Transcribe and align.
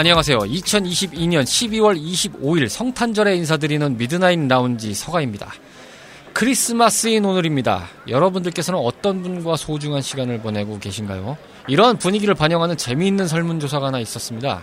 안녕하세요. 0.00 0.38
2022년 0.38 1.42
12월 1.42 2.02
25일 2.02 2.70
성탄절에 2.70 3.36
인사드리는 3.36 3.98
미드나잇 3.98 4.38
라운지 4.48 4.94
서가입니다. 4.94 5.52
크리스마스인 6.32 7.26
오늘입니다. 7.26 7.86
여러분들께서는 8.08 8.80
어떤 8.80 9.20
분과 9.20 9.56
소중한 9.56 10.00
시간을 10.00 10.40
보내고 10.40 10.78
계신가요? 10.78 11.36
이런 11.68 11.98
분위기를 11.98 12.34
반영하는 12.34 12.78
재미있는 12.78 13.28
설문조사가 13.28 13.88
하나 13.88 13.98
있었습니다. 13.98 14.62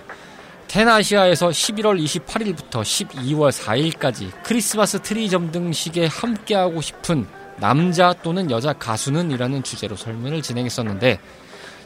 텐아시아에서 0.69 1.49
11월 1.49 2.03
28일부터 2.03 2.81
12월 2.81 3.51
4일까지 3.51 4.31
크리스마스 4.41 4.99
트리 5.03 5.29
점등식에 5.29 6.07
함께하고 6.07 6.81
싶은 6.81 7.27
남자 7.57 8.11
또는 8.23 8.49
여자 8.49 8.73
가수는 8.73 9.29
이라는 9.29 9.61
주제로 9.61 9.95
설문을 9.95 10.41
진행했었는데 10.41 11.19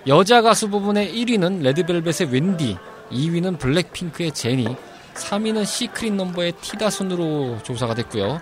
여자 0.07 0.41
가수 0.41 0.69
부분의 0.69 1.13
1위는 1.13 1.61
레드벨벳의 1.63 2.31
웬디, 2.31 2.77
2위는 3.11 3.59
블랙핑크의 3.59 4.31
제니, 4.31 4.75
3위는 5.13 5.65
시크릿 5.65 6.13
넘버의 6.13 6.53
디타 6.61 6.89
순으로 6.89 7.59
조사가 7.63 7.93
됐고요. 7.95 8.41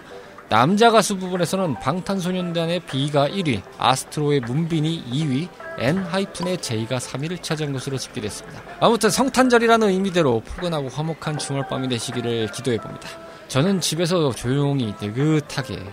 남자 0.49 0.89
가수 0.89 1.17
부분에서는 1.17 1.75
방탄소년단의 1.75 2.79
뷔가 2.81 3.27
1위, 3.29 3.61
아스트로의 3.77 4.39
문빈이 4.41 5.05
2위, 5.11 5.47
엔하이픈의 5.77 6.57
제이가 6.57 6.97
3위를 6.97 7.43
차지한 7.43 7.71
것으로 7.71 7.97
집계됐습니다. 7.97 8.61
아무튼 8.79 9.11
성탄절이라는 9.11 9.87
의미대로 9.89 10.41
포근하고 10.41 10.89
화목한 10.89 11.37
주말밤이 11.37 11.87
되시기를 11.87 12.51
기도해봅니다. 12.51 13.07
저는 13.47 13.79
집에서 13.79 14.31
조용히 14.31 14.93
느긋하게 14.99 15.83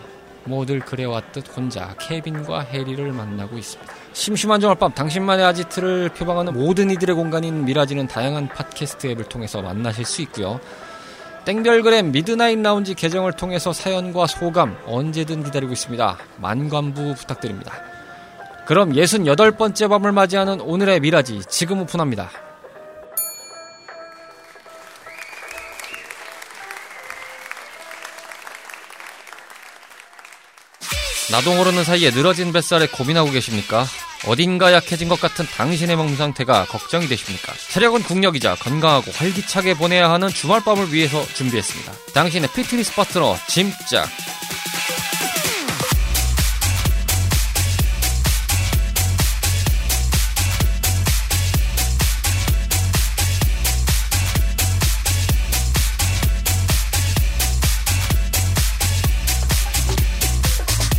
뭐 0.45 0.62
늘 0.62 0.81
그래왔듯 0.80 1.54
혼자 1.54 1.94
케빈과 2.00 2.60
해리를 2.60 3.12
만나고 3.12 3.58
있습니다. 3.58 3.92
심심한 4.17 4.61
주말밤 4.61 4.92
당신만의 4.95 5.45
아지트를 5.45 6.09
표방하는 6.09 6.55
모든 6.55 6.91
이들의 6.91 7.14
공간인 7.14 7.67
미라지는 7.67 8.09
다양한 8.09 8.48
팟캐스트 8.48 9.09
앱을 9.09 9.25
통해서 9.25 9.61
만나실 9.61 10.06
수 10.06 10.22
있고요. 10.22 10.59
땡별그램 11.45 12.12
미드나잇 12.12 12.59
라운지 12.59 12.94
계정을 12.94 13.34
통해서 13.34 13.75
사연과 13.75 14.27
소감 14.27 14.78
언제든 14.87 15.44
기다리고 15.44 15.75
있습니다. 15.75 16.17
만관부 16.39 17.14
부탁드립니다. 17.14 17.75
그럼 18.64 18.94
68번째 18.94 19.91
밤을 19.91 20.12
맞이하는 20.12 20.62
오늘의 20.62 21.00
미라지 21.00 21.42
지금 21.50 21.81
오픈합니다. 21.81 22.31
나도 31.31 31.55
모르는 31.55 31.84
사이에 31.84 32.11
늘어진 32.12 32.53
뱃살에 32.55 32.87
고민하고 32.87 33.31
계십니까? 33.31 33.84
어딘가 34.26 34.72
약해진 34.72 35.09
것 35.09 35.20
같은 35.20 35.47
당신의 35.47 35.97
몸 35.97 36.16
상태가 36.16 36.66
걱정이 36.66 37.06
되십니까? 37.06 37.53
체력은 37.70 38.03
국력이자 38.03 38.56
건강하고 38.56 39.12
활기차게 39.12 39.75
보내야 39.75 40.10
하는 40.10 40.28
주말밤을 40.28 40.92
위해서 40.92 41.25
준비했습니다. 41.34 41.92
당신의 42.12 42.50
피트니스 42.53 42.94
파트너 42.94 43.36
짐짝 43.47 44.09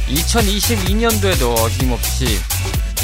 2022년도에도 0.07 1.57
어김없이 1.57 2.39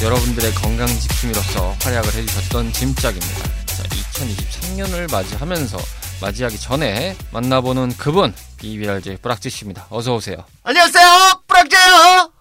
여러분들의 0.01 0.53
건강 0.55 0.87
지킴이로서 0.87 1.71
활약을 1.81 2.13
해주셨던 2.13 2.73
짐짝입니다. 2.73 3.43
자, 3.65 3.83
2023년을 3.83 5.11
맞이하면서 5.11 5.77
맞이하기 6.21 6.59
전에 6.59 7.15
만나보는 7.31 7.95
그분 7.97 8.33
비비랄제 8.57 9.17
뿌락지 9.17 9.49
씨입니다. 9.49 9.87
어서 9.89 10.15
오세요. 10.15 10.43
안녕하세요, 10.63 11.43
뿌락지예요. 11.47 12.31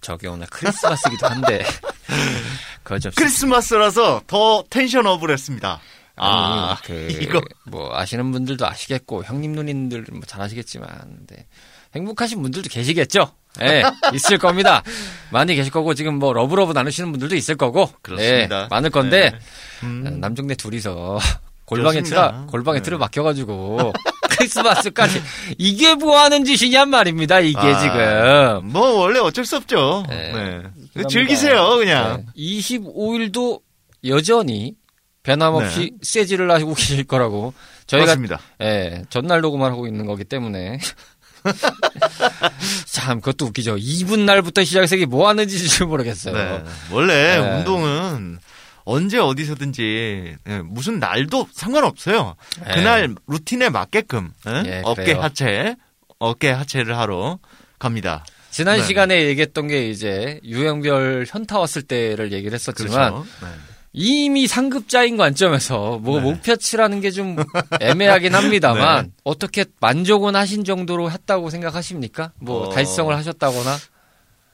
저게 0.00 0.28
오늘 0.28 0.46
크리스마스기도 0.50 1.26
한데 1.26 1.64
그좀 2.84 3.10
크리스마스라서 3.16 4.22
더 4.26 4.62
텐션업을 4.70 5.30
했습니다. 5.30 5.80
아, 6.16 6.78
그, 6.84 7.08
이거. 7.20 7.42
뭐, 7.66 7.94
아시는 7.94 8.30
분들도 8.32 8.66
아시겠고, 8.66 9.24
형님, 9.24 9.52
누님들 9.52 10.06
뭐 10.12 10.22
잘 10.26 10.40
아시겠지만, 10.40 10.88
네. 11.26 11.46
행복하신 11.96 12.42
분들도 12.42 12.68
계시겠죠? 12.68 13.30
예, 13.62 13.64
네, 13.64 13.82
있을 14.14 14.38
겁니다. 14.38 14.82
많이 15.30 15.54
계실 15.54 15.72
거고 15.72 15.94
지금 15.94 16.18
뭐 16.18 16.32
love 16.32 16.52
love 16.52 16.72
나누시는 16.72 17.10
분들도 17.10 17.34
있을 17.36 17.56
거고 17.56 17.90
그렇습니다. 18.02 18.62
네, 18.62 18.68
많을 18.70 18.90
건데 18.90 19.30
네. 19.30 19.38
음. 19.82 20.18
남정네 20.20 20.56
둘이서 20.56 21.18
골방에 21.64 22.02
틀어 22.02 22.46
골방에 22.46 22.78
네. 22.78 22.82
틀어박혀 22.82 23.22
가지고 23.22 23.92
크리스마스까지 24.30 25.22
이게 25.58 25.94
뭐 25.94 26.18
하는 26.18 26.44
짓이냔 26.44 26.90
말입니다. 26.90 27.40
이게 27.40 27.58
아, 27.58 27.78
지금 28.60 28.70
뭐 28.70 29.00
원래 29.00 29.18
어쩔 29.18 29.44
수 29.44 29.56
없죠. 29.56 30.04
네. 30.08 30.32
네. 30.94 31.02
즐기세요 31.08 31.76
그냥. 31.76 32.26
25일도 32.36 33.60
여전히 34.06 34.74
변함없이 35.22 35.80
네. 35.80 35.90
세지를 36.02 36.50
하시고 36.50 36.74
계실 36.76 37.04
거라고 37.04 37.52
저희가 37.86 38.06
맞습니다. 38.06 38.40
예, 38.62 39.02
전날 39.10 39.40
녹음을 39.40 39.70
하고 39.70 39.86
있는 39.86 40.06
거기 40.06 40.24
때문에 40.24 40.78
참, 42.86 43.20
그것도 43.20 43.46
웃기죠. 43.46 43.76
2분 43.76 44.20
날부터 44.20 44.64
시작해서 44.64 44.96
이게 44.96 45.06
뭐 45.06 45.28
하는지 45.28 45.84
모르겠어요. 45.84 46.34
네. 46.34 46.64
원래 46.90 47.38
네. 47.38 47.56
운동은 47.58 48.38
언제 48.84 49.18
어디서든지 49.18 50.36
네, 50.44 50.62
무슨 50.62 50.98
날도 51.00 51.48
상관없어요. 51.52 52.36
네. 52.64 52.74
그날 52.74 53.14
루틴에 53.26 53.68
맞게끔 53.68 54.32
네? 54.44 54.82
어깨 54.84 55.04
그래요. 55.04 55.20
하체, 55.20 55.76
어깨 56.18 56.50
하체를 56.50 56.96
하러 56.96 57.38
갑니다. 57.78 58.24
지난 58.50 58.78
네. 58.78 58.84
시간에 58.84 59.26
얘기했던 59.26 59.68
게 59.68 59.90
이제 59.90 60.40
유형별 60.44 61.26
현타 61.28 61.58
왔을 61.58 61.82
때를 61.82 62.32
얘기를 62.32 62.54
했었지만 62.54 63.12
그렇죠. 63.12 63.26
이미 63.98 64.46
상급자인 64.46 65.16
관점에서 65.16 65.98
뭐 65.98 66.20
네. 66.20 66.24
목표치라는 66.26 67.00
게 67.00 67.10
좀 67.16 67.36
애매하긴 67.80 68.34
합니다만 68.34 69.06
네. 69.08 69.12
어떻게 69.24 69.64
만족은 69.80 70.36
하신 70.36 70.64
정도로 70.64 71.10
했다고 71.10 71.48
생각하십니까? 71.48 72.32
뭐 72.38 72.68
어... 72.68 72.70
달성을 72.70 73.16
하셨다거나 73.16 73.78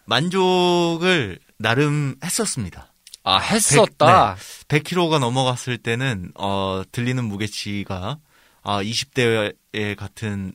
만족을 0.04 1.40
나름 1.58 2.14
했었습니다. 2.24 2.92
아 3.24 3.38
했었다. 3.38 4.36
100, 4.68 4.84
100kg가 4.84 5.18
넘어갔을 5.18 5.78
때는 5.78 6.30
어 6.36 6.82
들리는 6.92 7.24
무게치가 7.24 8.18
아 8.62 8.82
20대의 8.82 9.96
같은 9.96 10.52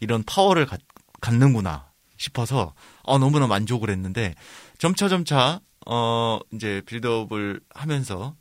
이런 0.00 0.22
파워를 0.24 0.64
가, 0.64 0.78
갖는구나 1.20 1.90
싶어서 2.16 2.72
어 3.02 3.18
너무나 3.18 3.46
만족을 3.46 3.90
했는데 3.90 4.34
점차 4.78 5.08
점차 5.08 5.60
어, 5.86 6.38
이제 6.52 6.82
빌드업을 6.86 7.60
하면서 7.74 8.34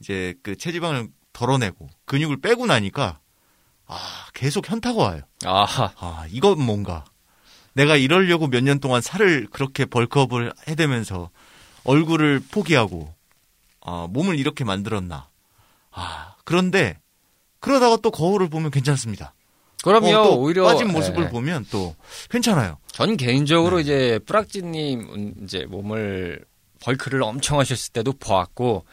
이제 0.00 0.34
그 0.42 0.56
체지방을 0.56 1.08
덜어내고 1.32 1.88
근육을 2.04 2.40
빼고 2.40 2.66
나니까 2.66 3.20
아, 3.86 3.96
계속 4.34 4.68
현타가 4.70 5.02
와요. 5.02 5.22
아하. 5.44 5.92
아, 5.96 6.26
이건 6.30 6.60
뭔가. 6.62 7.04
내가 7.72 7.96
이러려고 7.96 8.48
몇 8.48 8.60
년 8.62 8.80
동안 8.80 9.00
살을 9.00 9.46
그렇게 9.52 9.84
벌크업을 9.84 10.52
해대면서 10.66 11.30
얼굴을 11.84 12.42
포기하고 12.50 13.14
아, 13.80 14.06
몸을 14.10 14.38
이렇게 14.38 14.64
만들었나. 14.64 15.28
아, 15.92 16.34
그런데 16.44 16.98
그러다가 17.60 17.96
또 17.96 18.10
거울을 18.10 18.48
보면 18.48 18.70
괜찮습니다. 18.70 19.34
그럼요. 19.84 20.08
어, 20.16 20.34
오히려 20.36 20.64
빠진 20.64 20.88
모습을 20.88 21.24
네. 21.24 21.30
보면 21.30 21.66
또 21.70 21.94
괜찮아요. 22.30 22.78
전 22.88 23.16
개인적으로 23.16 23.76
네. 23.76 23.82
이제 23.82 24.20
프락지님 24.26 25.34
이제 25.44 25.64
몸을 25.66 26.44
벌크를 26.82 27.22
엄청 27.22 27.58
하셨을 27.58 27.92
때도 27.92 28.12
보았고 28.14 28.84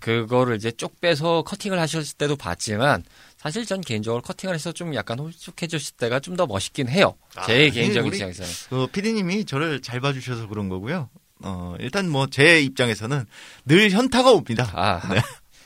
그거를 0.00 0.56
이제 0.56 0.70
쪽 0.70 1.00
빼서 1.00 1.42
커팅을 1.42 1.78
하셨을 1.80 2.16
때도 2.16 2.36
봤지만 2.36 3.02
사실 3.36 3.66
전 3.66 3.80
개인적으로 3.80 4.22
커팅을 4.22 4.54
해서 4.54 4.70
좀 4.72 4.94
약간 4.94 5.18
홀쭉해졌을 5.18 5.96
때가 5.96 6.20
좀 6.20 6.36
더 6.36 6.46
멋있긴 6.46 6.88
해요. 6.88 7.14
제 7.46 7.68
아, 7.68 7.70
개인적인 7.72 8.08
우리- 8.08 8.16
입장에서는. 8.18 8.50
그 8.70 8.86
피디님이 8.92 9.44
저를 9.44 9.82
잘 9.82 10.00
봐주셔서 10.00 10.46
그런 10.46 10.68
거고요. 10.68 11.08
어, 11.42 11.74
일단 11.80 12.08
뭐 12.08 12.26
제 12.30 12.60
입장에서는 12.60 13.24
늘 13.66 13.90
현타가 13.90 14.30
옵니다. 14.30 14.70
아, 14.74 15.00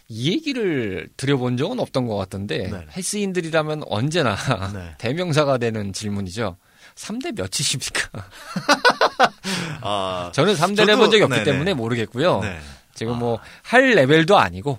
이 0.08 0.30
얘기를 0.30 1.08
드려본 1.18 1.56
적은 1.58 1.78
없던 1.80 2.06
것 2.06 2.16
같던데 2.16 2.68
네. 2.70 2.86
헬스인들이라면 2.96 3.82
언제나 3.86 4.34
네. 4.72 4.94
대명사가 4.98 5.58
되는 5.58 5.92
질문이죠. 5.92 6.56
3대 6.96 7.36
몇이십니까? 7.36 8.08
아, 9.82 10.30
저는 10.34 10.54
3대를 10.54 10.76
저도- 10.86 10.90
해본 10.90 11.10
적이 11.10 11.22
없기 11.24 11.34
네네. 11.34 11.44
때문에 11.44 11.74
모르겠고요. 11.74 12.40
네. 12.40 12.60
지금 12.94 13.18
뭐할 13.18 13.90
레벨도 13.94 14.38
아니고 14.38 14.78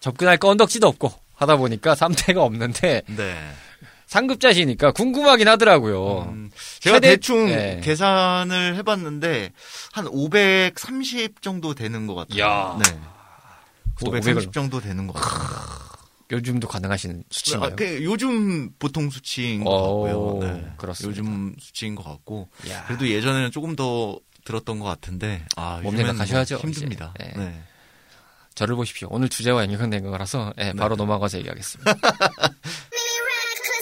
접근할 0.00 0.36
건덕지도 0.38 0.86
없고 0.86 1.12
하다 1.36 1.56
보니까 1.56 1.94
3대가 1.94 2.38
없는데 2.38 3.02
네. 3.06 3.52
상급자시니까 4.06 4.92
궁금하긴 4.92 5.46
하더라고요. 5.48 6.22
음, 6.30 6.50
제가 6.80 6.96
최대- 6.96 7.10
대충 7.16 7.46
네. 7.46 7.80
계산을 7.82 8.76
해봤는데 8.76 9.52
한 9.92 10.06
530 10.08 11.42
정도 11.42 11.74
되는 11.74 12.06
것 12.06 12.14
같아요. 12.14 12.36
이야. 12.38 12.78
네. 12.78 12.98
또530 14.00 14.34
500을 14.46 14.52
정도 14.52 14.80
되는 14.80 15.06
것 15.06 15.12
같아요. 15.14 15.89
요즘도 16.30 16.68
가능하신 16.68 17.24
수치인가요? 17.30 17.72
아, 17.72 17.74
그 17.74 18.04
요즘 18.04 18.72
보통 18.78 19.10
수치인 19.10 19.64
것 19.64 19.70
오, 19.70 20.02
같고요. 20.04 20.52
네. 20.52 20.72
그렇습니다. 20.76 21.10
요즘 21.10 21.54
수치인 21.58 21.94
것 21.94 22.04
같고 22.04 22.48
이야. 22.66 22.84
그래도 22.86 23.08
예전에는 23.08 23.50
조금 23.50 23.74
더 23.76 24.18
들었던 24.44 24.78
것 24.78 24.84
같은데 24.86 25.44
아, 25.56 25.76
몸 25.82 25.92
요즘에는 25.94 26.12
생각하셔야죠, 26.12 26.56
뭐 26.56 26.62
힘듭니다. 26.62 27.14
이제. 27.20 27.32
네. 27.36 27.44
네. 27.44 27.62
저를 28.54 28.74
보십시오. 28.76 29.08
오늘 29.10 29.28
주제와 29.28 29.62
연결된 29.62 30.02
거라서 30.10 30.52
예, 30.58 30.72
바로 30.72 30.96
넘어가서 30.96 31.38
얘기하겠습니다. 31.38 31.94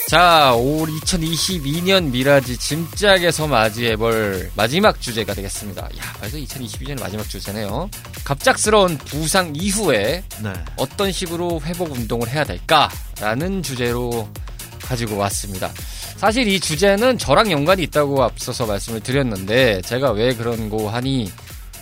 자, 0.09 0.55
올 0.55 0.89
2022년 0.89 2.11
미라지 2.11 2.57
짐짝에서 2.57 3.47
맞이해볼 3.47 4.53
마지막 4.57 4.99
주제가 4.99 5.35
되겠습니다. 5.35 5.83
야, 5.85 6.13
벌써 6.19 6.39
2022년 6.39 6.99
마지막 6.99 7.29
주제네요. 7.29 7.91
갑작스러운 8.25 8.97
부상 8.97 9.53
이후에 9.55 10.25
네. 10.43 10.53
어떤 10.79 11.13
식으로 11.13 11.61
회복 11.61 11.93
운동을 11.93 12.27
해야 12.31 12.43
될까라는 12.43 13.63
주제로 13.63 14.27
가지고 14.81 15.19
왔습니다. 15.19 15.69
사실 16.17 16.49
이 16.49 16.59
주제는 16.59 17.19
저랑 17.19 17.53
연관이 17.53 17.83
있다고 17.83 18.23
앞서서 18.23 18.65
말씀을 18.65 19.01
드렸는데 19.01 19.83
제가 19.83 20.13
왜 20.13 20.33
그런 20.35 20.71
거 20.71 20.89
하니 20.89 21.31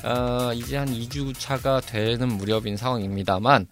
어, 0.02 0.50
이제 0.52 0.76
한 0.76 0.88
2주 0.88 1.32
차가 1.38 1.80
되는 1.80 2.26
무렵인 2.26 2.76
상황입니다만 2.76 3.68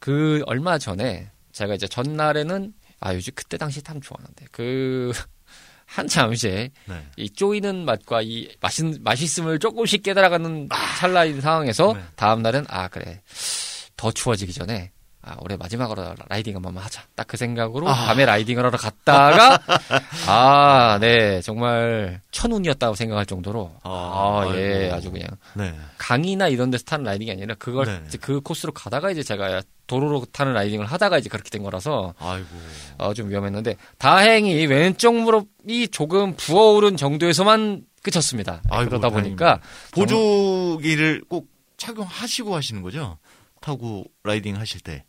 그 0.00 0.42
얼마 0.46 0.78
전에 0.78 1.30
제가 1.52 1.74
이제 1.74 1.86
전날에는 1.86 2.72
아 3.00 3.14
요즘 3.14 3.32
그때 3.34 3.56
당시 3.56 3.82
참 3.82 4.00
좋았는데 4.00 4.46
그 4.50 5.12
한참 5.86 6.34
이제 6.34 6.70
네. 6.86 7.02
이 7.16 7.30
쪼이는 7.30 7.84
맛과 7.86 8.20
이 8.22 8.54
맛있, 8.60 8.84
맛있음을 9.00 9.58
조금씩 9.58 10.02
깨달아가는 10.02 10.68
찰나인 10.98 11.40
상황에서 11.40 11.94
네. 11.94 12.02
다음 12.14 12.42
날은 12.42 12.66
아 12.68 12.88
그래 12.88 13.22
더 13.96 14.10
추워지기 14.10 14.52
전에 14.52 14.92
아 15.20 15.34
올해 15.40 15.56
마지막으로 15.56 16.14
riding 16.28 16.54
한번 16.54 16.76
하자 16.76 17.02
딱 17.16 17.26
그 17.28 17.36
생각으로 17.36 17.88
아. 17.88 17.92
밤에 18.06 18.24
riding을 18.24 18.64
하러 18.64 18.76
갔다가 18.78 19.60
아 20.28 20.98
네 21.00 21.40
정말 21.42 22.20
천운이었다고 22.30 22.94
생각할 22.94 23.26
정도로 23.26 23.72
아, 23.82 24.44
아 24.48 24.54
예 24.56 24.82
아이고. 24.84 24.94
아주 24.94 25.10
그냥 25.10 25.26
네. 25.54 25.74
강이나 25.98 26.48
이런 26.48 26.70
데서 26.70 26.84
타는 26.84 27.04
riding이 27.04 27.30
아니라 27.32 27.54
그걸 27.58 27.86
네. 27.86 28.02
이제 28.06 28.16
그 28.18 28.40
코스로 28.40 28.72
가다가 28.72 29.10
이제 29.10 29.22
제가 29.22 29.60
도로로 29.88 30.24
타는 30.32 30.52
riding을 30.54 30.86
하다가 30.86 31.18
이제 31.18 31.28
그렇게 31.28 31.50
된 31.50 31.62
거라서 31.62 32.14
아이고. 32.18 32.46
어, 32.98 33.12
좀 33.14 33.28
위험했는데 33.30 33.76
다행히 33.98 34.66
왼쪽 34.66 35.14
무릎이 35.16 35.88
조금 35.88 36.34
부어오른 36.36 36.96
정도에서만. 36.96 37.82
네, 38.64 38.70
아이고, 38.70 38.90
그러다 38.90 39.08
보니까 39.10 39.60
보조기를 39.92 41.24
꼭 41.28 41.48
착용하시고 41.76 42.54
하시는 42.54 42.82
거죠? 42.82 43.18
타고 43.68 44.04
riding 44.24 44.56
하실 44.56 44.80
때. 44.80 45.04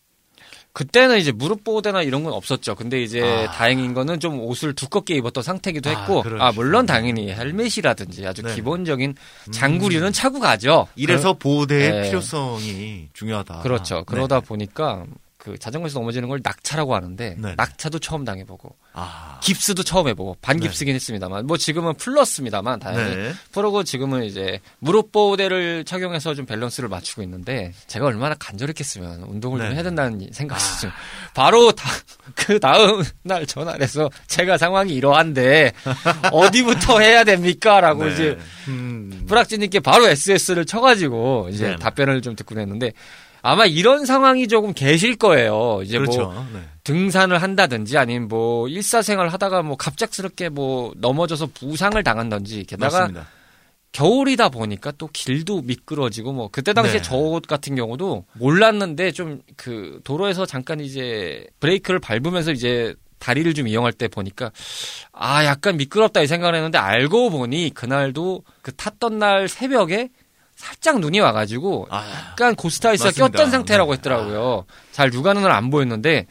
그때는 0.74 1.18
이제 1.18 1.32
무릎 1.32 1.64
보호대나 1.64 2.04
이런 2.04 2.24
건 2.24 2.34
없었죠. 2.34 2.76
근데 2.76 3.02
이제 3.02 3.22
아. 3.22 3.52
다행인 3.52 3.94
거는 3.94 4.20
좀 4.20 4.40
옷을 4.42 4.74
두껍게 4.74 5.16
입었던 5.16 5.42
상태기도 5.42 5.90
아, 5.90 5.98
했고, 5.98 6.22
그러시구나. 6.22 6.46
아, 6.46 6.52
물론 6.52 6.86
당연히 6.86 7.32
헬멧이라든지 7.32 8.28
아주 8.28 8.44
네. 8.44 8.54
기본적인 8.54 9.16
장구류는 9.52 10.12
차고 10.12 10.40
가죠. 10.40 10.88
이래서 10.96 11.34
보호대의 11.34 11.92
네. 11.92 12.02
필요성이 12.04 13.10
중요하다. 13.14 13.60
그렇죠. 13.62 13.96
네. 13.96 14.04
그러다 14.06 14.42
보니까 14.42 15.06
그 15.40 15.58
자전거에서 15.58 16.00
넘어지는 16.00 16.28
걸 16.28 16.42
낙차라고 16.44 16.94
하는데 16.94 17.36
네. 17.38 17.54
낙차도 17.56 18.00
처음 18.00 18.26
당해보고 18.26 18.76
아. 18.92 19.40
깁스도 19.42 19.84
처음 19.84 20.10
해보고 20.10 20.36
반깁스긴 20.42 20.94
했습니다만 20.94 21.48
뭐 21.48 21.56
지금은 21.56 21.94
풀렀습니다만 21.94 22.80
다행히 22.80 23.16
네. 23.16 23.34
그러고 23.54 23.86
지금은 23.86 24.26
이제 24.26 24.60
무릎 24.80 25.14
보호대를 25.14 25.86
착용해서 25.86 26.36
좀 26.36 26.46
밸런스를 26.46 26.90
맞추고 26.90 27.24
있는데 27.24 27.72
제가 27.88 28.06
얼마나 28.06 28.36
간절했겠으면 28.36 29.22
운동을 29.22 29.60
좀 29.60 29.70
네. 29.70 29.76
해야 29.76 29.84
된다는 29.84 30.28
생각이 30.30 30.62
좀 30.82 30.92
바로 31.34 31.72
다, 31.72 31.90
그 32.36 32.60
다음 32.60 33.02
날 33.24 33.46
전화해서 33.46 34.10
제가 34.28 34.58
상황이 34.58 34.94
이러한데 34.94 35.72
어디부터 36.34 37.00
해야 37.00 37.24
됩니까?라고 37.24 38.04
네. 38.04 38.14
이제 38.14 38.38
음. 38.68 39.24
프락지님께 39.26 39.80
바로 39.80 40.06
SS를 40.06 40.66
쳐가지고 40.66 41.48
이제 41.54 41.70
네. 41.70 41.76
답변을 41.78 42.22
좀 42.22 42.36
듣고 42.36 42.60
했는데 42.60 42.92
아마 43.42 43.66
이런 43.66 44.06
상황이 44.06 44.48
조금 44.48 44.74
계실 44.74 45.16
거예요. 45.16 45.82
이제 45.84 45.98
뭐 45.98 46.06
그렇죠. 46.08 46.48
네. 46.54 46.62
등산을 46.84 47.42
한다든지 47.42 47.98
아니면 47.98 48.28
뭐 48.28 48.68
일사생활 48.68 49.30
하다가 49.30 49.62
뭐 49.62 49.78
갑작스럽게 49.78 50.50
뭐 50.50 50.94
넘어져서 50.98 51.48
부상을 51.54 52.02
당한다든지 52.04 52.66
게다가 52.66 53.00
맞습니다. 53.00 53.28
겨울이다 53.92 54.50
보니까 54.50 54.92
또 54.98 55.10
길도 55.12 55.64
미끄러지고 55.64 56.32
뭐 56.32 56.50
그때 56.52 56.74
당시에 56.74 56.98
네. 56.98 57.02
저옷 57.02 57.48
같은 57.48 57.76
경우도 57.76 58.26
몰랐는데 58.34 59.12
좀 59.12 59.42
그 59.56 60.00
도로에서 60.04 60.46
잠깐 60.46 60.80
이제 60.80 61.46
브레이크를 61.60 62.00
밟으면서 62.00 62.52
이제 62.52 62.96
다리를 63.20 63.54
좀 63.54 63.68
이용할 63.68 63.92
때 63.92 64.08
보니까 64.08 64.52
아 65.12 65.44
약간 65.44 65.76
미끄럽다 65.76 66.22
이 66.22 66.28
생각을 66.28 66.56
했는데 66.56 66.78
알고 66.78 67.30
보니 67.30 67.72
그날도 67.74 68.44
그 68.62 68.74
탔던 68.74 69.20
날 69.20 69.50
새벽에 69.50 70.10
살짝 70.60 71.00
눈이 71.00 71.22
와가지고 71.22 71.88
아, 71.90 72.06
약간 72.32 72.54
고스타이스가. 72.54 73.12
꼈던 73.12 73.50
상태라고 73.50 73.94
네. 73.94 73.98
했더라고요. 73.98 74.66
잘 74.92 75.12
육안은 75.14 75.46
안 75.50 75.70
보였는데 75.70 76.28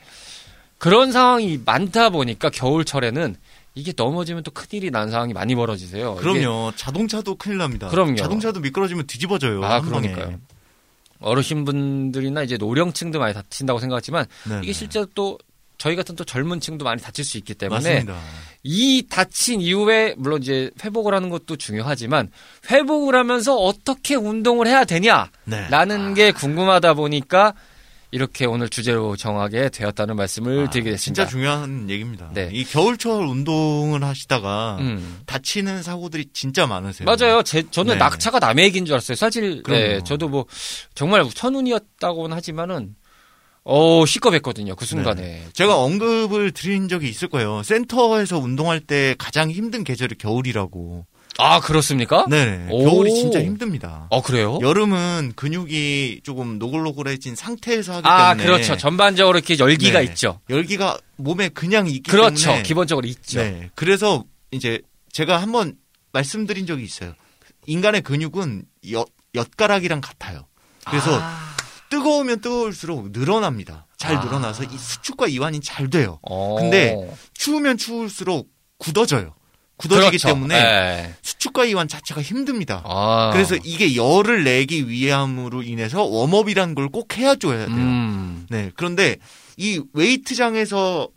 그런 0.76 1.12
상황이 1.12 1.58
많다 1.64 2.11
보니까 2.11 2.50
겨울철에는 2.50 3.37
이게 3.75 3.94
넘어지면 3.97 4.42
또 4.42 4.50
큰일이 4.50 4.90
난 4.90 5.11
상황이 5.11 5.32
많이 5.32 5.54
벌어지세요. 5.54 6.16
그럼요. 6.16 6.73
자동차도 6.76 7.37
큰일 7.37 7.56
납니다. 7.56 7.88
그럼요. 7.88 8.16
자동차도 8.16 8.61
미끄러지면 8.61 9.06
뒤집어져요. 9.06 9.64
아, 9.64 9.76
한 9.76 9.90
방에. 9.90 10.12
그러니까요. 10.12 10.38
어르신분들이나 11.20 12.42
이제 12.42 12.58
노령층도 12.58 13.18
많이 13.18 13.32
다친다고 13.32 13.80
생각하지만 13.80 14.26
네네. 14.47 14.61
이게 14.62 14.73
실제로 14.75 15.06
또 15.14 15.38
저희 15.78 15.94
같은 15.97 16.16
또 16.16 16.25
젊은 16.25 16.61
층도 16.61 16.85
많이 16.85 17.00
다칠 17.00 17.25
수 17.25 17.38
있기 17.38 17.54
때문에 17.54 17.90
맞습니다. 17.90 18.18
이 18.64 19.06
다친 19.08 19.61
이후에 19.61 20.14
물론 20.18 20.42
이제 20.42 20.70
회복을 20.85 21.14
하는 21.14 21.30
것도 21.30 21.56
중요하지만 21.56 22.30
회복을 22.70 23.14
하면서 23.14 23.56
어떻게 23.56 24.16
운동을 24.16 24.66
해야 24.66 24.85
되냐라는 24.85 26.14
네. 26.14 26.14
게 26.14 26.32
궁금하다 26.32 26.94
보니까 26.94 27.54
이렇게 28.11 28.47
오늘 28.47 28.70
주제로 28.70 29.16
정하게 29.16 29.68
되었다는 29.68 30.16
말씀을 30.16 30.66
아, 30.66 30.70
드리게 30.70 30.92
됐습니다. 30.92 31.25
진짜 31.25 31.26
중요한 31.26 31.90
얘기입니다. 31.90 32.30
네. 32.32 32.49
이 32.52 32.64
겨울철 32.64 33.26
운동을 33.26 34.02
하시다가 34.02 34.78
음. 34.80 35.20
다치는 35.26 35.82
사고들이 35.82 36.30
진짜 36.32 36.66
많으세요. 36.66 37.06
맞아요. 37.06 37.42
제, 37.42 37.62
저는 37.70 37.94
네. 37.94 37.99
낙차가 37.99 38.38
남의 38.38 38.64
얘기인 38.64 38.87
줄 38.87 38.94
알았어요. 38.94 39.14
사실, 39.14 39.62
네. 39.68 40.00
저도 40.04 40.28
뭐, 40.28 40.47
정말 40.94 41.23
천운이었다고는 41.28 42.35
하지만은, 42.35 42.94
어, 43.70 44.06
시겁했거든요. 44.06 44.75
그 44.76 44.87
순간에. 44.87 45.44
제가 45.52 45.76
언급을 45.78 46.52
드린 46.52 46.88
적이 46.88 47.10
있을 47.10 47.28
거예요. 47.28 47.62
센터에서 47.62 48.38
운동할 48.38 48.80
때 48.80 49.14
가장 49.18 49.50
힘든 49.50 49.84
계절이 49.84 50.14
겨울이라고. 50.16 51.04
아, 51.37 51.60
그렇습니까? 51.60 52.25
네, 52.30 52.66
오. 52.70 52.82
겨울이 52.82 53.14
진짜 53.14 53.42
힘듭니다. 53.42 54.06
어, 54.08 54.22
그래요? 54.22 54.58
여름은 54.62 55.34
근육이 55.37 56.22
조금 56.25 56.58
노골노골해진 56.58 57.37
상태에서 57.37 57.96
하기 57.96 58.08
아, 58.08 58.30
때문에 58.30 58.46
그렇죠. 58.46 58.76
전반적으로 58.78 59.37
이렇게 59.37 59.58
열기가 59.58 59.98
네. 59.98 60.06
있죠. 60.06 60.40
열기가 60.48 60.98
몸에 61.16 61.50
그냥 61.50 61.87
있기 61.88 62.10
그렇죠. 62.10 62.46
때문에 62.46 62.62
기본적으로 62.62 63.06
있죠. 63.06 63.40
네. 63.40 63.68
그래서 63.75 64.25
이제 64.50 64.80
제가 65.12 65.42
한번 65.42 65.75
말씀드린 66.12 66.66
적이 66.66 66.84
있어요. 66.84 67.12
인간의 67.66 68.00
근육은 68.00 68.64
엿, 68.92 69.08
엿가락이랑 69.34 70.00
같아요. 70.00 70.46
그래서 70.87 71.20
아, 71.20 71.48
뜨거우면 71.90 72.40
뜨거울수록 72.40 73.11
늘어납니다. 73.12 73.87
잘 73.97 74.16
아. 74.16 74.25
늘어나서 74.25 74.64
이 74.64 74.78
수축과 74.78 75.26
이완이 75.28 75.61
잘 75.61 75.90
돼요. 75.90 76.18
어. 76.23 76.57
근데 76.59 76.97
추우면 77.35 77.76
추울수록 77.78 78.49
굳어져요. 78.78 79.35
굳어지기 79.76 80.18
그렇죠. 80.18 80.28
때문에 80.28 80.54
예. 80.57 81.14
수축과 81.23 81.64
이완 81.64 81.87
자체가 81.88 82.21
힘듭니다. 82.21 82.83
아. 82.85 83.30
그래서 83.33 83.57
이게 83.62 83.95
열을 83.95 84.45
내기 84.45 84.88
위함으로 84.88 85.62
인해서 85.62 86.04
웜업이라는 86.04 86.75
걸꼭 86.75 87.16
해줘야 87.16 87.66
돼요. 87.66 87.76
음. 87.76 88.47
네. 88.50 88.71
그런데 88.75 89.16
이 89.57 89.80
웨이트장에서 89.92 91.09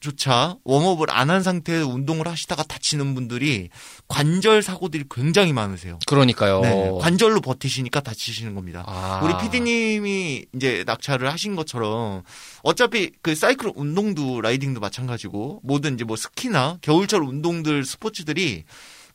조차 0.00 0.56
웜업을 0.64 1.10
안 1.10 1.28
한 1.28 1.42
상태에서 1.42 1.86
운동을 1.86 2.26
하시다가 2.26 2.62
다치는 2.62 3.14
분들이 3.14 3.68
관절 4.08 4.62
사고들이 4.62 5.04
굉장히 5.10 5.52
많으세요. 5.52 5.98
그러니까요. 6.06 6.60
네, 6.60 6.90
관절로 7.00 7.40
버티시니까 7.42 8.00
다치시는 8.00 8.54
겁니다. 8.54 8.84
아. 8.86 9.20
우리 9.22 9.36
PD님이 9.42 10.46
이제 10.54 10.84
낙차를 10.86 11.30
하신 11.30 11.54
것처럼 11.54 12.22
어차피 12.62 13.10
그 13.20 13.34
사이클 13.34 13.72
운동도 13.76 14.40
라이딩도 14.40 14.80
마찬가지고 14.80 15.60
모든 15.62 15.94
이제 15.94 16.04
뭐 16.04 16.16
스키나 16.16 16.78
겨울철 16.80 17.22
운동들 17.22 17.84
스포츠들이 17.84 18.64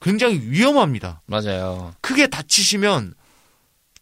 굉장히 0.01 0.39
위험합니다. 0.39 1.21
맞아요. 1.25 1.95
크게 2.01 2.27
다치시면 2.27 3.15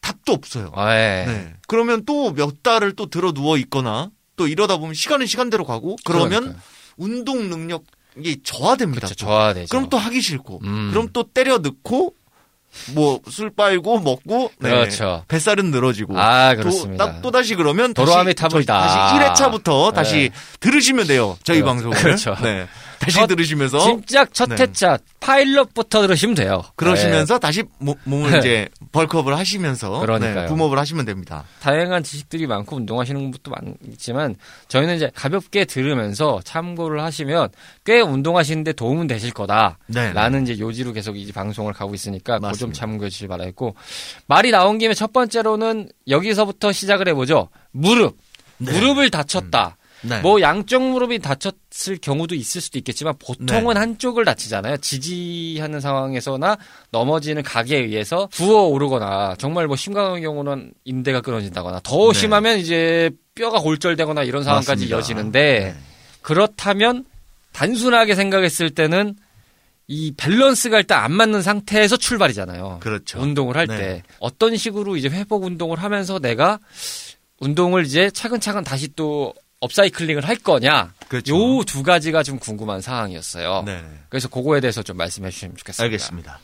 답도 0.01 0.33
없어요. 0.33 0.71
아, 0.75 0.93
예. 0.95 1.25
네. 1.27 1.53
그러면 1.67 2.03
또 2.05 2.33
몇 2.33 2.63
달을 2.63 2.93
또 2.95 3.05
들어 3.09 3.31
누워 3.31 3.57
있거나 3.57 4.09
또 4.41 4.47
이러다 4.47 4.77
보면 4.77 4.93
시간은 4.95 5.27
시간대로 5.27 5.65
가고 5.65 5.95
그러면 6.03 6.29
그러니까요. 6.41 6.61
운동 6.97 7.49
능력이 7.49 8.41
저하됩니다. 8.43 9.07
또. 9.07 9.13
좋아되죠. 9.13 9.67
그럼 9.69 9.89
또 9.89 9.97
하기 9.97 10.19
싫고 10.21 10.61
음. 10.63 10.89
그럼 10.91 11.09
또 11.13 11.23
때려 11.23 11.59
넣고 11.59 12.15
뭐 12.95 13.19
술 13.29 13.49
빨고 13.49 13.99
먹고 13.99 14.51
네. 14.59 14.69
그렇죠. 14.69 15.23
뱃살은 15.27 15.71
늘어지고 15.71 16.17
아, 16.19 16.55
또, 16.55 16.61
그렇습니다. 16.61 17.05
딱- 17.05 17.21
또 17.21 17.29
다시 17.29 17.55
그러면 17.55 17.93
다시 17.93 18.05
도로함이 18.05 18.33
타불다. 18.33 18.81
다시 18.81 19.43
1회차부터 19.43 19.91
네. 19.91 19.95
다시 19.95 20.31
들으시면 20.59 21.05
돼요. 21.07 21.37
저희 21.43 21.59
그렇죠. 21.61 21.73
방송을. 21.89 21.97
그렇죠. 21.97 22.35
네. 22.41 22.67
다시 23.01 23.17
첫- 23.17 23.27
들으시면서 23.27 23.79
진작 23.79 24.33
첫 24.33 24.49
네. 24.49 24.55
회차 24.55 24.97
파일럿부터 25.19 26.01
들으시면 26.01 26.35
돼요. 26.35 26.63
그러시면서 26.75 27.39
다시 27.39 27.63
모- 27.79 27.95
몸을 28.03 28.37
이제 28.39 28.67
벌크업을 28.91 29.37
하시면서 29.37 29.89
네. 29.93 29.99
그러니까요. 30.01 30.41
네, 30.41 30.45
붐업을 30.47 30.77
하시면 30.77 31.05
됩니다. 31.05 31.43
네. 31.59 31.63
다양한 31.63 32.03
지식들이 32.03 32.47
많고 32.47 32.75
운동하시는 32.77 33.31
분도 33.31 33.51
많지만 33.51 34.35
저희는 34.67 34.95
이제 34.97 35.09
가볍게 35.15 35.65
들으면서 35.65 36.41
참고를 36.43 37.01
하시면 37.03 37.49
꽤 37.85 38.01
운동하시는데 38.01 38.73
도움은 38.73 39.07
되실 39.07 39.31
거다. 39.31 39.77
네. 39.87 40.13
라는 40.13 40.43
이제 40.43 40.59
요지로 40.59 40.93
계속 40.93 41.17
이 41.17 41.31
방송을 41.31 41.73
가고 41.73 41.93
있으니까 41.95 42.35
그거 42.35 42.47
좀 42.53 42.69
맞습니다. 42.69 42.79
참고해 42.79 43.09
주시기 43.09 43.27
바라겠고 43.27 43.75
말이 44.27 44.51
나온 44.51 44.77
김에 44.77 44.93
첫 44.93 45.11
번째로는 45.13 45.89
여기서부터 46.07 46.71
시작을 46.71 47.07
해보죠. 47.09 47.49
무릎. 47.71 48.17
네. 48.57 48.71
무릎을 48.73 49.09
다쳤다. 49.09 49.77
네. 50.03 50.19
뭐 50.21 50.41
양쪽 50.41 50.81
무릎이 50.81 51.19
다쳤을 51.19 51.97
경우도 52.01 52.35
있을 52.35 52.61
수도 52.61 52.77
있겠지만 52.79 53.13
보통은 53.19 53.73
네. 53.75 53.79
한쪽을 53.79 54.25
다치잖아요. 54.25 54.77
지지하는 54.77 55.79
상황에서나 55.79 56.57
넘어지는 56.91 57.43
각에 57.43 57.77
의해서 57.77 58.27
부어 58.31 58.63
오르거나 58.63 59.35
정말 59.37 59.67
뭐 59.67 59.75
심각한 59.75 60.21
경우는 60.21 60.73
인대가 60.85 61.21
끊어진다거나 61.21 61.81
더 61.83 62.11
네. 62.11 62.19
심하면 62.19 62.57
이제 62.57 63.11
뼈가 63.35 63.59
골절되거나 63.59 64.23
이런 64.23 64.43
상황까지 64.43 64.69
맞습니다. 64.85 64.95
이어지는데 64.95 65.59
네. 65.59 65.75
그렇다면 66.21 67.05
단순하게 67.53 68.15
생각했을 68.15 68.69
때는 68.71 69.15
이 69.87 70.13
밸런스가 70.15 70.77
일단 70.77 71.03
안 71.03 71.11
맞는 71.11 71.41
상태에서 71.41 71.97
출발이잖아요. 71.97 72.77
그렇죠. 72.79 73.19
운동을 73.19 73.57
할 73.57 73.67
네. 73.67 73.77
때 73.77 74.03
어떤 74.19 74.55
식으로 74.55 74.95
이제 74.95 75.09
회복 75.09 75.43
운동을 75.43 75.83
하면서 75.83 76.17
내가 76.19 76.59
운동을 77.39 77.85
이제 77.85 78.09
차근차근 78.09 78.63
다시 78.63 78.87
또 78.95 79.33
업사이클링을 79.61 80.27
할 80.27 80.35
거냐. 80.35 80.93
그렇죠. 81.07 81.35
요 81.35 81.63
두 81.63 81.83
가지가 81.83 82.23
좀 82.23 82.39
궁금한 82.39 82.81
사항이었어요. 82.81 83.63
네. 83.65 83.83
그래서 84.09 84.27
그거에 84.27 84.59
대해서 84.59 84.83
좀 84.83 84.97
말씀해 84.97 85.29
주시면 85.29 85.55
좋겠습니다. 85.57 85.83
알겠습니다. 85.83 86.39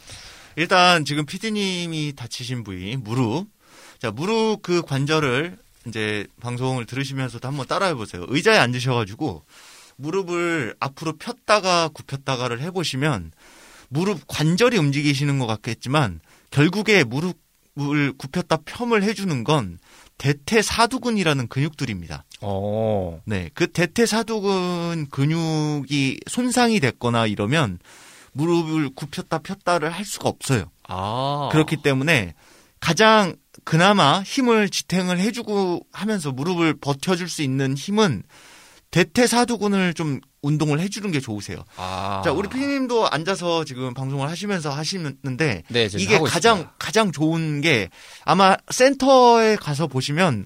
일단 0.56 1.04
지금 1.06 1.26
PD님이 1.26 2.14
다치신 2.16 2.64
부위 2.64 2.96
무릎. 2.96 3.48
자 4.00 4.12
무릎 4.12 4.62
그 4.62 4.82
관절을 4.84 5.58
이제 5.88 6.28
방송을 6.42 6.86
들으시면서도 6.86 7.48
한번 7.48 7.66
따라해 7.68 7.94
보세요. 7.96 8.26
의자에 8.28 8.58
앉으셔 8.58 8.94
가지고 8.94 9.44
무릎을 9.96 10.76
앞으로 10.80 11.18
폈다가 11.18 11.90
굽혔다가를 11.90 12.62
해 12.62 12.70
보시면 12.72 13.32
무릎 13.90 14.28
관절이 14.28 14.78
움직이시는 14.78 15.40
것 15.40 15.48
같겠지만 15.48 16.20
결국에 16.52 17.04
무릎을 17.04 18.14
굽혔다 18.18 18.58
펴을 18.66 19.02
해주는 19.04 19.44
건 19.44 19.80
대퇴사두근이라는 20.18 21.48
근육들입니다. 21.48 22.26
어. 22.42 23.22
네, 23.26 23.50
그 23.54 23.68
대퇴사두근 23.68 25.08
근육이 25.10 26.20
손상이 26.28 26.80
됐거나 26.80 27.28
이러면 27.28 27.80
무릎을 28.34 28.92
굽혔다 28.96 29.40
폈다를 29.40 29.90
할 29.90 30.06
수가 30.06 30.30
없어요. 30.30 30.72
아. 30.88 31.50
그렇기 31.52 31.78
때문에 31.78 32.34
가장 32.80 33.36
그나마 33.64 34.22
힘을 34.22 34.70
지탱을 34.70 35.20
해주고 35.20 35.88
하면서 35.92 36.32
무릎을 36.32 36.76
버텨줄 36.80 37.28
수 37.28 37.42
있는 37.42 37.76
힘은 37.76 38.24
대퇴사두근을 38.92 39.94
좀 39.94 40.20
운동을 40.42 40.80
해주는 40.80 41.12
게 41.12 41.20
좋으세요. 41.20 41.58
아. 41.76 42.22
자, 42.24 42.32
우리 42.32 42.48
피디님도 42.48 43.10
앉아서 43.10 43.66
지금 43.66 43.94
방송을 43.94 44.30
하시면서 44.30 44.70
하시는데 44.72 45.64
네, 45.68 45.90
이게 45.98 46.18
가장 46.20 46.58
있습니다. 46.58 46.74
가장 46.80 47.12
좋은 47.12 47.62
게 47.62 47.90
아마 48.24 48.56
센터에 48.70 49.56
가서 49.58 49.88
보시면 49.88 50.46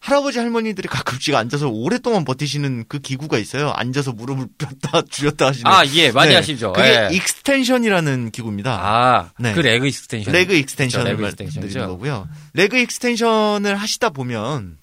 할아버지 0.00 0.38
할머니들이 0.38 0.86
가끔씩 0.86 1.34
앉아서 1.34 1.68
오랫동안 1.68 2.24
버티시는 2.24 2.84
그 2.88 3.00
기구가 3.00 3.36
있어요. 3.38 3.70
앉아서 3.70 4.12
무릎을 4.12 4.46
폈다 4.58 5.02
줄였다 5.10 5.46
하시는. 5.46 5.68
아, 5.68 5.84
예, 5.86 6.12
많이 6.12 6.30
네, 6.30 6.36
하시죠. 6.36 6.72
그게 6.72 6.88
예. 6.88 7.08
extension이라는 7.16 8.30
기구입니다. 8.30 8.78
아, 8.80 9.30
네. 9.40 9.54
그 9.54 9.60
leg 9.60 9.88
extension. 9.88 10.32
leg 10.32 10.54
extension을 10.54 11.04
그렇죠, 11.04 11.10
leg 11.16 11.22
말씀드리는 11.22 11.66
extension이죠. 11.66 11.90
거고요. 11.92 12.28
leg 12.52 12.78
extension을 12.78 13.74
하시다 13.76 14.10
보면 14.10 14.76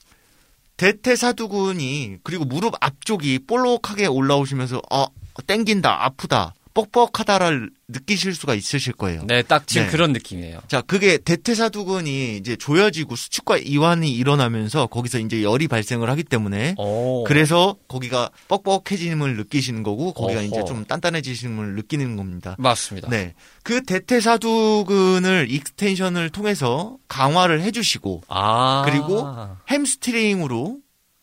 대퇴사두근이 0.77 2.17
그리고 2.23 2.45
무릎 2.45 2.75
앞쪽이 2.79 3.39
볼록하게 3.47 4.07
올라오시면서 4.07 4.81
어 4.91 5.07
땡긴다 5.47 6.05
아프다 6.05 6.53
뻑뻑하다를 6.75 7.71
느끼실 7.87 8.35
수가 8.35 8.53
있으실 8.53 8.93
거예요. 8.93 9.23
네, 9.27 9.41
딱 9.41 9.65
지금 9.65 9.85
네. 9.85 9.91
그런 9.91 10.11
느낌이에요. 10.11 10.59
자, 10.67 10.81
그게 10.81 11.17
대퇴사두근이 11.17 12.37
이제 12.37 12.57
조여지고 12.57 13.15
수축과 13.15 13.57
이완이 13.57 14.11
일어나면서 14.11 14.87
거기서 14.87 15.19
이제 15.19 15.41
열이 15.41 15.67
발생을 15.69 16.09
하기 16.09 16.23
때문에 16.23 16.75
오. 16.77 17.23
그래서 17.23 17.77
거기가 17.87 18.29
뻑뻑해짐을 18.49 19.37
느끼시는 19.37 19.83
거고 19.83 20.13
거기가 20.13 20.41
어허. 20.41 20.47
이제 20.47 20.65
좀 20.65 20.83
단단해지심을 20.85 21.75
느끼는 21.75 22.17
겁니다. 22.17 22.55
맞습니다. 22.59 23.09
네. 23.09 23.33
그 23.63 23.81
대퇴사두근을 23.81 25.47
extension을 25.49 26.29
통해서 26.29 26.97
강화를 27.07 27.61
해 27.61 27.71
주시고 27.71 28.23
아. 28.27 28.83
그리고 28.85 29.25
hamstring으로 29.69 30.79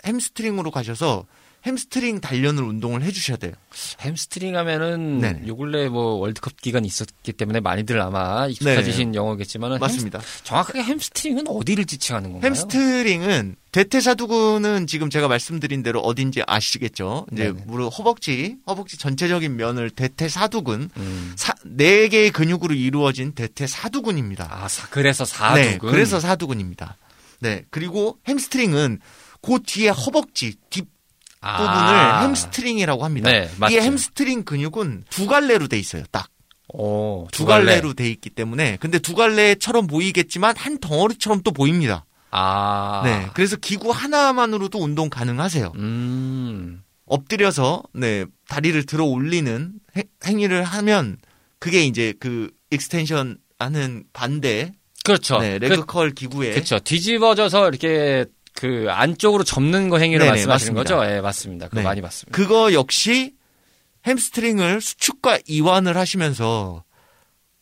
hamstring으로 0.07 0.71
가셔서 0.71 1.27
햄스트링 1.64 2.21
단련을 2.21 2.62
운동을 2.64 3.02
해주셔야 3.02 3.37
돼요. 3.37 3.52
햄스트링 4.00 4.57
하면은 4.57 5.21
네네. 5.21 5.47
요 5.47 5.57
근래 5.57 5.88
뭐 5.88 6.14
월드컵 6.14 6.61
기간이 6.61 6.87
있었기 6.88 7.33
때문에 7.33 7.61
많이들 7.61 8.00
아마 8.00 8.47
익숙해지신 8.49 9.14
용어겠지만은 9.14 9.78
맞습니다. 9.78 10.19
햄스- 10.19 10.45
정확하게 10.45 10.83
hamstring은 10.83 11.47
어디를 11.49 11.85
지칭하는 11.85 12.33
건가요? 12.33 12.49
hamstring은 12.51 13.57
대퇴사두근은 13.71 14.87
지금 14.87 15.09
제가 15.09 15.28
말씀드린 15.28 15.83
대로 15.83 16.00
어딘지 16.00 16.42
아시겠죠? 16.47 17.26
이제 17.33 17.45
네네. 17.45 17.62
무릎 17.66 17.97
허벅지, 17.99 18.57
허벅지 18.66 18.99
전체적인 18.99 19.57
면을 19.57 19.88
대퇴사두근 19.90 20.90
음. 20.97 21.33
사, 21.37 21.54
네 21.64 22.09
개의 22.09 22.31
근육으로 22.33 22.75
이루어진 22.75 23.33
대퇴사두근입니다. 23.33 24.49
아, 24.50 24.69
사- 24.69 24.88
그래서 24.88 25.25
사두근. 25.25 25.62
네, 25.71 25.78
그래서 25.78 26.21
사두근입니다. 26.21 26.97
네, 27.40 27.64
그리고 27.71 28.19
hamstring은 28.29 29.01
그 29.40 29.59
뒤에 29.64 29.88
허벅지 29.88 30.54
뒷 30.71 30.85
아. 30.85 30.92
부분을 31.43 32.23
hamstring이라고 32.23 33.05
합니다. 33.05 33.31
네. 33.31 33.51
이 33.71 33.77
햄스트링 33.77 34.45
근육은 34.45 35.05
두 35.11 35.27
갈래로 35.27 35.69
돼 35.69 35.79
있어요. 35.79 36.05
딱두 36.13 36.31
오, 36.75 37.29
두 37.33 37.45
갈래. 37.45 37.67
갈래로 37.67 37.93
돼 37.95 38.09
있기 38.09 38.31
때문에 38.31 38.79
근데 38.81 38.99
두 38.99 39.15
갈래처럼 39.15 39.87
보이겠지만 39.89 40.57
한 40.57 40.79
덩어리처럼 40.79 41.43
또 41.43 41.51
보입니다. 41.51 42.07
아. 42.31 43.03
네, 43.05 43.29
그래서 43.35 43.57
기구 43.57 43.91
하나만으로도 43.91 44.79
운동 44.79 45.11
가능하세요. 45.11 45.73
음. 45.77 46.83
엎드려서 47.05 47.83
네 47.93 48.25
다리를 48.49 48.87
들어 48.87 49.05
올리는 49.05 49.73
행- 49.97 50.05
행위를 50.25 50.63
하면 50.65 51.19
그게 51.59 51.85
이제 51.85 52.15
그 52.21 52.51
extension 52.71 53.37
하는 53.59 54.05
반대 54.15 54.73
그렇죠. 55.05 55.39
네, 55.41 55.59
그, 55.59 55.65
leg 55.67 55.86
curl 55.86 56.12
기구에 56.13 56.53
그렇죠. 56.53 56.79
뒤집어져서 56.79 57.69
이렇게 57.69 58.25
그 58.62 58.87
안쪽으로 58.88 59.42
접는 59.42 59.88
거 59.88 59.99
행위를 59.99 60.21
네네, 60.21 60.31
말씀하시는 60.31 60.75
맞습니다. 60.75 60.97
거죠? 60.97 61.12
예, 61.12 61.21
맞습니다. 61.21 61.66
그거 61.66 61.81
네. 61.81 61.85
많이 61.85 62.00
봤습니다. 62.00 62.37
그거 62.37 62.73
역시 62.73 63.35
hamstring을 64.07 64.81
수축과 64.81 65.40
이완을 65.49 65.97
하시면서 65.97 66.85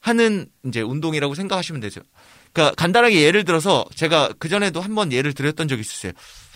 하는 0.00 0.50
이제 0.66 0.82
운동이라고 0.82 1.34
생각하시면 1.34 1.80
되죠. 1.80 2.02
그러니까 2.52 2.74
간단하게 2.74 3.22
예를 3.22 3.46
들어서 3.46 3.86
제가 3.94 4.34
그 4.38 4.50
전에도 4.50 4.82
한번 4.82 5.10
예를 5.10 5.32
드렸던 5.32 5.68
적이 5.68 5.80
있었어요. 5.80 6.12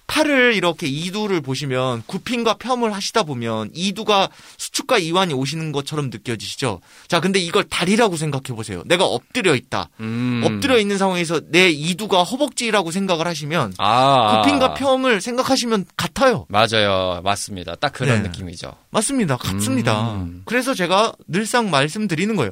팔을 0.06 0.54
이렇게 0.54 0.86
이두를 0.86 1.40
보시면 1.40 2.02
굽힘과 2.06 2.54
폄을 2.54 2.92
하시다 2.92 3.22
보면 3.22 3.70
이두가 3.72 4.28
수축과 4.58 4.98
이완이 4.98 5.32
오시는 5.34 5.72
것처럼 5.72 6.10
느껴지시죠? 6.10 6.80
자, 7.08 7.20
근데 7.20 7.38
이걸 7.38 7.64
다리라고 7.64 8.16
생각해 8.16 8.54
보세요. 8.54 8.82
내가 8.86 9.04
엎드려 9.06 9.54
있다. 9.54 9.88
음. 10.00 10.42
엎드려 10.44 10.78
있는 10.78 10.98
상황에서 10.98 11.40
내 11.48 11.70
이두가 11.70 12.22
허벅지라고 12.22 12.90
생각을 12.90 13.26
하시면 13.26 13.74
아. 13.78 14.42
굽힘과 14.42 14.74
펴을 14.74 15.20
생각하시면 15.20 15.86
같아요. 15.96 16.46
맞아요. 16.48 17.20
맞습니다. 17.24 17.74
딱 17.76 17.92
그런 17.92 18.22
네. 18.22 18.28
느낌이죠. 18.28 18.72
맞습니다. 18.90 19.36
같습니다. 19.38 20.14
음. 20.14 20.42
그래서 20.44 20.74
제가 20.74 21.14
늘상 21.28 21.70
말씀드리는 21.70 22.36
거예요. 22.36 22.50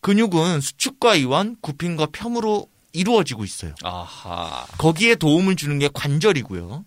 근육은 0.00 0.60
수축과 0.60 1.16
이완, 1.16 1.56
굽힘과 1.60 2.06
펴으로 2.12 2.68
이루어지고 2.96 3.44
있어요. 3.44 3.74
아하. 3.82 4.66
거기에 4.78 5.14
도움을 5.14 5.56
주는 5.56 5.78
게 5.78 5.88
관절이고요. 5.92 6.84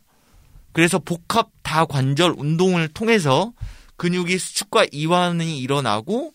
그래서 0.72 1.00
복합 1.00 1.50
다관절 1.64 2.36
운동을 2.38 2.88
통해서 2.90 3.54
근육이 3.98 4.38
수축과 4.38 4.88
이완이 4.92 5.60
일어나고 5.60 6.34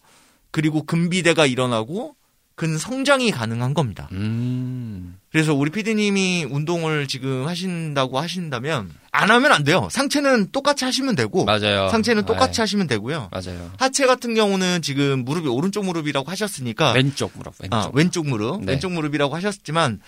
그리고 0.50 0.84
근비대가 0.84 1.46
일어나고 1.46 2.14
근 2.56 2.78
성장이 2.78 3.32
가능한 3.32 3.74
겁니다. 3.74 4.08
음. 4.12 5.16
그래서 5.32 5.54
우리 5.54 5.70
피디님이 5.70 6.46
운동을 6.48 7.08
지금 7.08 7.48
하신다고 7.48 8.20
하신다면 8.20 8.90
안 9.10 9.30
하면 9.30 9.50
안 9.50 9.64
돼요. 9.64 9.88
상체는 9.90 10.52
똑같이 10.52 10.84
하시면 10.84 11.16
되고 11.16 11.44
맞아요. 11.44 11.88
상체는 11.88 12.26
똑같이 12.26 12.56
네. 12.56 12.62
하시면 12.62 12.86
되고요. 12.86 13.30
맞아요. 13.32 13.70
하체 13.78 14.06
같은 14.06 14.34
경우는 14.34 14.82
지금 14.82 15.24
무릎이 15.24 15.48
오른쪽 15.48 15.84
무릎이라고 15.84 16.30
하셨으니까 16.30 16.92
왼쪽 16.92 17.32
무릎, 17.34 17.54
왼쪽. 17.60 17.74
아, 17.76 17.90
왼쪽 17.92 18.28
무릎, 18.28 18.60
네. 18.64 18.72
왼쪽 18.72 18.92
무릎이라고 18.92 19.34
하셨지만 19.34 20.00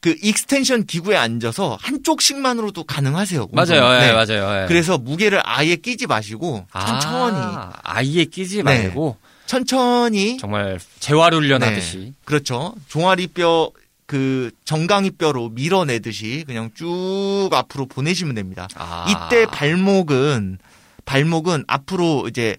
그 0.00 0.14
extension 0.22 0.86
기구에 0.86 1.16
앉아서 1.16 1.76
한쪽씩만으로도 1.80 2.84
가능하세요. 2.84 3.48
맞아요. 3.52 3.82
운동은. 3.82 3.96
예, 3.96 4.06
네. 4.06 4.12
맞아요. 4.12 4.62
예. 4.62 4.66
그래서 4.68 4.96
무게를 4.98 5.40
아예 5.44 5.74
끼지 5.74 6.06
마시고 6.06 6.66
천천히 6.72 7.36
아, 7.36 7.72
아예 7.82 8.24
끼지 8.24 8.58
네. 8.58 8.62
말고 8.62 9.16
천천히 9.48 10.36
정말 10.36 10.78
재활 11.00 11.32
훈련 11.32 11.60
네. 11.60 11.68
하듯이. 11.68 12.12
그렇죠. 12.24 12.74
종아리뼈 12.88 13.72
그 14.06 14.50
정강이뼈로 14.64 15.48
밀어내듯이 15.50 16.44
그냥 16.46 16.70
쭉 16.74 17.48
앞으로 17.52 17.86
보내시면 17.86 18.34
됩니다. 18.34 18.68
아. 18.76 19.06
이때 19.08 19.46
발목은 19.46 20.58
발목은 21.06 21.64
앞으로 21.66 22.28
이제 22.28 22.58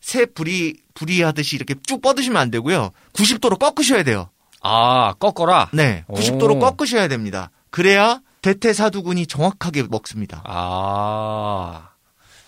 새 0.00 0.26
부리 0.26 0.76
부리 0.94 1.22
하듯이 1.22 1.56
이렇게 1.56 1.74
쭉 1.84 2.00
뻗으시면 2.00 2.40
안 2.40 2.50
되고요. 2.50 2.90
90도로 3.14 3.58
꺾으셔야 3.58 4.04
돼요. 4.04 4.30
아, 4.60 5.14
꺾어라. 5.14 5.70
네, 5.72 6.04
오. 6.08 6.14
90도로 6.14 6.60
꺾으셔야 6.60 7.08
됩니다. 7.08 7.50
그래야 7.70 8.20
대퇴사두근이 8.42 9.26
정확하게 9.26 9.84
먹습니다. 9.90 10.42
아. 10.44 11.90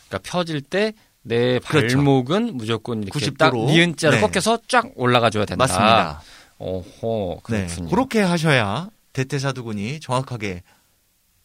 그러니까 0.08 0.30
펴질 0.30 0.60
때 0.60 0.92
내 1.22 1.58
그렇죠. 1.60 1.96
발목은 1.98 2.56
무조건 2.56 3.02
이렇게 3.02 3.18
90딱 3.18 3.50
도로. 3.50 3.66
니은자로 3.66 4.16
네. 4.16 4.20
꺾여서 4.20 4.60
쫙 4.68 4.86
올라가 4.94 5.30
줘야 5.30 5.44
된다. 5.44 5.64
맞습니다. 5.64 6.22
오호. 6.58 7.40
네, 7.50 7.66
그렇군요. 7.66 7.88
그렇게 7.90 8.20
하셔야 8.20 8.88
대퇴사두근이 9.12 10.00
정확하게 10.00 10.62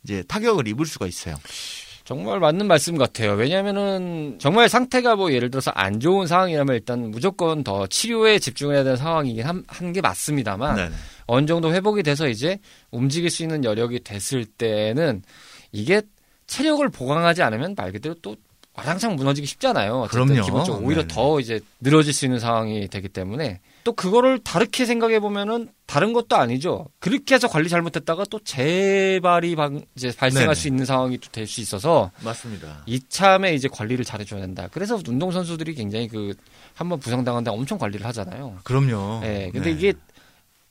이제 0.04 0.24
타격을 0.28 0.68
입을 0.68 0.86
수가 0.86 1.08
있어요. 1.08 1.36
정말 2.04 2.40
맞는 2.40 2.68
말씀 2.68 2.98
같아요. 3.00 3.32
왜냐면은 3.34 4.38
정말 4.40 4.70
상태가 4.70 5.16
뭐 5.16 5.34
예를 5.34 5.50
들어서 5.50 5.72
안 5.72 6.00
좋은 6.00 6.28
상황이라면 6.28 6.76
일단 6.76 7.10
무조건 7.10 7.64
더 7.64 7.88
치료에 7.88 8.38
집중해야 8.38 8.84
되는 8.84 8.96
상황이긴 8.96 9.44
한 9.44 9.92
게 9.92 10.02
맞습니다만 10.02 10.76
네. 10.76 10.90
어느 11.26 11.48
정도 11.48 11.74
회복이 11.74 12.04
돼서 12.04 12.28
이제 12.28 12.60
움직일 12.92 13.32
수 13.32 13.42
있는 13.42 13.64
여력이 13.64 14.02
됐을 14.04 14.46
때는 14.46 15.24
이게 15.72 16.04
체력을 16.46 16.88
보강하지 16.90 17.42
않으면 17.42 17.74
말 17.76 17.92
그대로 17.92 18.14
또 18.22 18.36
와장창 18.78 19.16
무너지기 19.16 19.48
쉽잖아요. 19.48 20.08
그럼요. 20.10 20.42
기본적으로 20.44 20.86
오히려 20.86 21.02
네네. 21.04 21.14
더 21.14 21.40
이제 21.40 21.60
늘어질 21.80 22.12
수 22.14 22.26
있는 22.26 22.40
상황이 22.40 22.88
되기 22.90 23.08
때문에 23.08 23.62
또 23.86 23.94
그거를 23.94 24.40
다르게 24.40 24.86
생각해 24.86 25.20
보면은 25.20 25.70
다른 25.86 26.12
것도 26.12 26.36
아니죠. 26.36 26.88
그렇게 27.00 27.36
해서 27.36 27.48
관리 27.48 27.70
잘못했다가 27.70 28.26
또 28.30 28.40
재발이 28.44 29.56
방, 29.56 29.82
이제 29.96 30.12
발생할 30.16 30.48
네네. 30.48 30.56
수 30.56 30.68
있는 30.68 30.86
상황이 30.86 31.18
또 31.20 31.30
될 31.32 31.46
수 31.48 31.62
있어서 31.62 32.12
맞습니다. 32.24 32.84
이참에 32.86 33.54
이제 33.54 33.68
관리를 33.72 34.04
잘해줘야 34.04 34.42
된다. 34.42 34.68
그래서 34.72 35.00
운동 35.08 35.32
선수들이 35.32 35.74
굉장히 35.76 36.08
그 36.08 36.34
한번 36.74 37.00
부상당한데 37.00 37.52
엄청 37.52 37.78
관리를 37.78 38.06
하잖아요. 38.08 38.58
그럼요. 38.64 39.22
예, 39.24 39.50
근데 39.54 39.70
네. 39.72 39.78
이게 39.78 39.94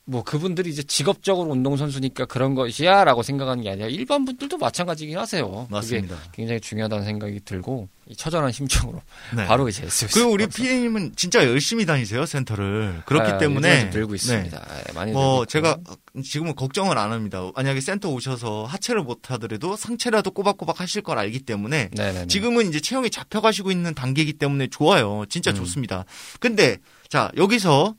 뭐 0.07 0.23
그분들이 0.23 0.69
이제 0.69 0.83
직업적으로 0.83 1.51
운동 1.51 1.79
선수니까 1.79 2.27
그런 2.27 2.55
것이야 2.55 3.05
라고 3.05 3.23
생각하는 3.23 3.63
게 3.63 3.71
아니라 3.71 3.89
일반 3.89 4.27
분들도 4.27 4.59
마찬가지긴 4.59 5.17
하세요. 5.17 5.67
맞습니다. 5.71 6.17
굉장히 6.33 6.61
중요하다는 6.61 7.07
생각이 7.07 7.41
들고 7.43 7.89
이 8.07 8.15
처절한 8.15 8.53
심정으로 8.53 9.01
네. 9.35 9.47
바로 9.49 9.67
이제 9.67 9.89
쓸 9.89 10.09
그리고 10.09 10.33
우리. 10.33 10.47
피디님은 10.47 11.15
진짜 11.17 11.47
열심히 11.47 11.87
다니세요 11.87 12.27
센터를 12.27 13.03
그렇기 13.07 13.33
아, 13.33 13.39
때문에 13.39 13.85
늘고 13.85 14.11
네. 14.11 14.15
있습니다. 14.17 14.67
예, 14.89 14.93
많이 14.93 15.13
뭐. 15.13 15.47
제가 15.47 15.79
지금은 16.23 16.55
걱정을 16.55 16.99
안 16.99 17.11
합니다. 17.11 17.51
만약에 17.55 17.81
센터 17.81 18.11
오셔서 18.11 18.65
하체를 18.65 19.03
못 19.03 19.31
하더라도 19.31 19.75
상체라도 19.75 20.33
꼬박꼬박 20.33 20.81
하실 20.81 21.01
걸 21.01 21.19
알기 21.19 21.41
때문에 21.41 21.89
네네네. 21.93 22.27
지금은 22.27 22.69
이제 22.69 22.79
체형이 22.79 23.09
잡혀가시고 23.09 23.71
있는 23.71 23.95
단계이기 23.95 24.35
때문에 24.35 24.67
좋아요. 24.67 25.25
진짜 25.31 25.53
음. 25.53 25.55
좋습니다. 25.57 26.05
근데 26.41 26.77
자 27.09 27.31
여기서 27.39 27.95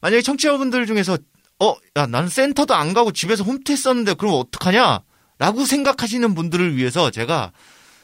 만약에 0.00 0.22
청취자분들 0.22 0.86
중에서 0.86 1.18
어, 1.60 1.74
야, 1.96 2.06
나는 2.06 2.28
센터도 2.28 2.74
안 2.74 2.92
가고 2.92 3.12
집에서 3.12 3.44
홈트 3.44 3.72
했었는데 3.72 4.14
그럼 4.14 4.34
어떡하냐? 4.34 5.00
라고 5.38 5.64
생각하시는 5.64 6.34
분들을 6.34 6.76
위해서 6.76 7.10
제가 7.10 7.52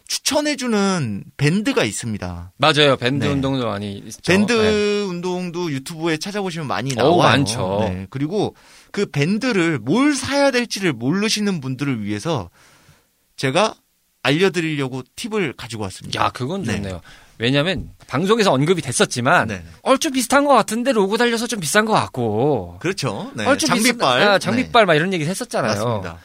추천해주는 0.06 1.24
밴드가 1.38 1.84
있습니다. 1.84 2.52
맞아요. 2.58 2.96
밴드 2.96 3.24
네. 3.24 3.30
운동도 3.30 3.66
많이 3.66 3.94
있죠. 3.98 4.20
밴드 4.26 4.52
네. 4.52 5.02
운동도 5.02 5.72
유튜브에 5.72 6.18
찾아보시면 6.18 6.66
많이 6.66 6.94
나와요. 6.94 7.16
많죠. 7.16 7.78
네. 7.80 8.06
그리고 8.10 8.54
그 8.90 9.06
밴드를 9.06 9.78
뭘 9.78 10.14
사야 10.14 10.50
될지를 10.50 10.92
모르시는 10.92 11.60
분들을 11.62 12.04
위해서 12.04 12.50
제가 13.36 13.74
알려드리려고 14.22 15.02
팁을 15.16 15.54
가지고 15.54 15.84
왔습니다. 15.84 16.24
야, 16.24 16.30
그건 16.30 16.62
네. 16.62 16.76
좋네요. 16.76 17.00
왜냐면 17.38 17.90
방송에서 18.06 18.52
언급이 18.52 18.82
됐었지만 18.82 19.48
네. 19.48 19.64
얼추 19.82 20.10
비슷한 20.10 20.44
것 20.44 20.54
같은데 20.54 20.92
로고 20.92 21.16
달려서 21.16 21.46
좀 21.46 21.60
비싼 21.60 21.84
것 21.86 21.92
같고 21.92 22.76
그렇죠. 22.80 23.30
네. 23.34 23.44
얼추 23.46 23.66
장비빨. 23.66 24.18
비슷- 24.18 24.28
아, 24.28 24.38
장비빨 24.38 24.86
막 24.86 24.94
이런 24.94 25.12
얘기 25.12 25.24
했었잖아요. 25.24 25.72
네. 25.72 25.78
맞습니다. 25.78 26.18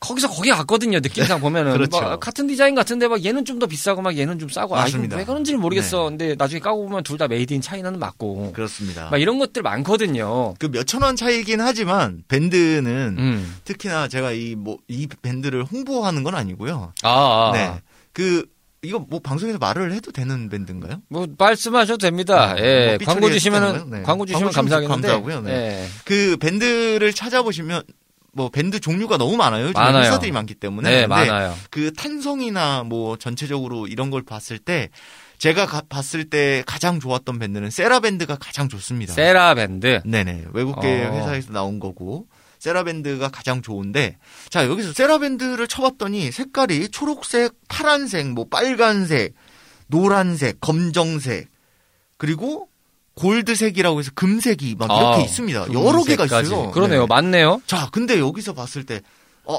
거기서 0.00 0.28
거기 0.28 0.50
같거든요. 0.50 1.00
느낌상 1.00 1.40
보면은 1.40 1.72
그렇죠. 1.78 2.00
막 2.00 2.20
같은 2.20 2.46
디자인 2.46 2.76
같은데 2.76 3.08
막 3.08 3.24
얘는 3.24 3.44
좀 3.44 3.58
더 3.58 3.66
비싸고 3.66 4.00
막 4.00 4.16
얘는 4.16 4.38
좀 4.38 4.48
싸고 4.48 4.76
아 4.76 4.82
맞습니다. 4.82 5.16
왜 5.16 5.24
그런지는 5.24 5.60
모르겠어. 5.60 6.04
근데 6.04 6.36
나중에 6.36 6.60
까고 6.60 6.84
보면 6.86 7.02
둘 7.02 7.18
다 7.18 7.26
made 7.26 7.52
in 7.52 7.60
China는 7.60 7.98
맞고 7.98 8.52
그렇습니다. 8.52 9.08
막 9.10 9.18
이런 9.20 9.40
것들 9.40 9.62
많거든요. 9.62 10.54
그 10.60 10.66
몇천 10.66 11.02
원 11.02 11.16
차이긴 11.16 11.60
하지만 11.60 12.22
밴드는 12.28 13.16
음. 13.18 13.56
특히나 13.64 14.06
제가 14.06 14.30
이 14.30 14.54
뭐이 14.54 15.08
밴드를 15.22 15.64
홍보하는 15.64 16.22
건 16.22 16.36
아니고요. 16.36 16.92
아, 17.02 17.08
아, 17.10 17.50
네. 17.52 17.64
아. 17.64 17.80
그 18.12 18.44
이거 18.82 18.98
뭐 19.00 19.18
방송에서 19.20 19.58
말을 19.58 19.92
해도 19.92 20.12
되는 20.12 20.48
밴드인가요? 20.48 21.02
뭐 21.08 21.26
말씀하셔도 21.36 21.98
됩니다. 21.98 22.52
아, 22.52 22.58
예. 22.58 22.96
뭐 23.00 23.06
광고 23.12 23.30
주시면은? 23.30 23.90
네. 23.90 24.02
광고 24.02 24.24
주시면 24.24 24.52
감사하겠는데. 24.52 25.08
감사하고요. 25.08 25.40
네. 25.42 25.52
예. 25.82 25.86
그 26.04 26.36
밴드를 26.38 27.12
찾아보시면 27.12 27.82
뭐 28.32 28.50
밴드 28.50 28.78
종류가 28.78 29.18
너무 29.18 29.36
많아요. 29.36 29.72
많아요. 29.72 30.04
회사들이 30.04 30.30
많기 30.30 30.54
때문에. 30.54 30.88
네, 30.90 31.06
많아요. 31.08 31.56
그 31.70 31.92
탄성이나 31.92 32.84
뭐 32.84 33.16
전체적으로 33.16 33.88
이런 33.88 34.10
걸 34.10 34.22
봤을 34.22 34.58
때 34.58 34.90
제가 35.38 35.66
가- 35.66 35.82
봤을 35.88 36.24
때 36.30 36.62
가장 36.66 37.00
좋았던 37.00 37.38
밴드는 37.40 37.70
세라 37.70 37.98
밴드가 38.00 38.36
가장 38.36 38.68
좋습니다. 38.68 39.12
세라 39.12 39.54
밴드. 39.54 40.00
네네 40.04 40.46
외국계 40.52 41.06
어. 41.06 41.12
회사에서 41.14 41.52
나온 41.52 41.80
거고 41.80 42.26
세라 42.58 42.84
밴드가 42.84 43.28
가장 43.28 43.62
좋은데 43.62 44.18
자 44.50 44.66
여기서 44.66 44.92
세라 44.92 45.18
밴드를 45.18 45.68
쳐봤더니 45.68 46.32
색깔이 46.32 46.88
초록색, 46.88 47.54
파란색, 47.68 48.28
뭐 48.32 48.46
빨간색, 48.48 49.34
노란색, 49.86 50.60
검정색 50.60 51.48
그리고 52.16 52.68
골드색이라고 53.18 53.98
해서 53.98 54.10
금색이 54.14 54.76
막 54.78 54.86
이렇게 54.86 55.20
아, 55.20 55.24
있습니다. 55.24 55.72
여러 55.72 56.04
개가. 56.04 56.24
있어요. 56.26 56.70
그러네요. 56.70 57.00
네. 57.02 57.06
맞네요. 57.08 57.60
자, 57.66 57.88
근데 57.90 58.18
여기서 58.20 58.54
봤을 58.54 58.84
때, 58.84 59.00
어, 59.44 59.58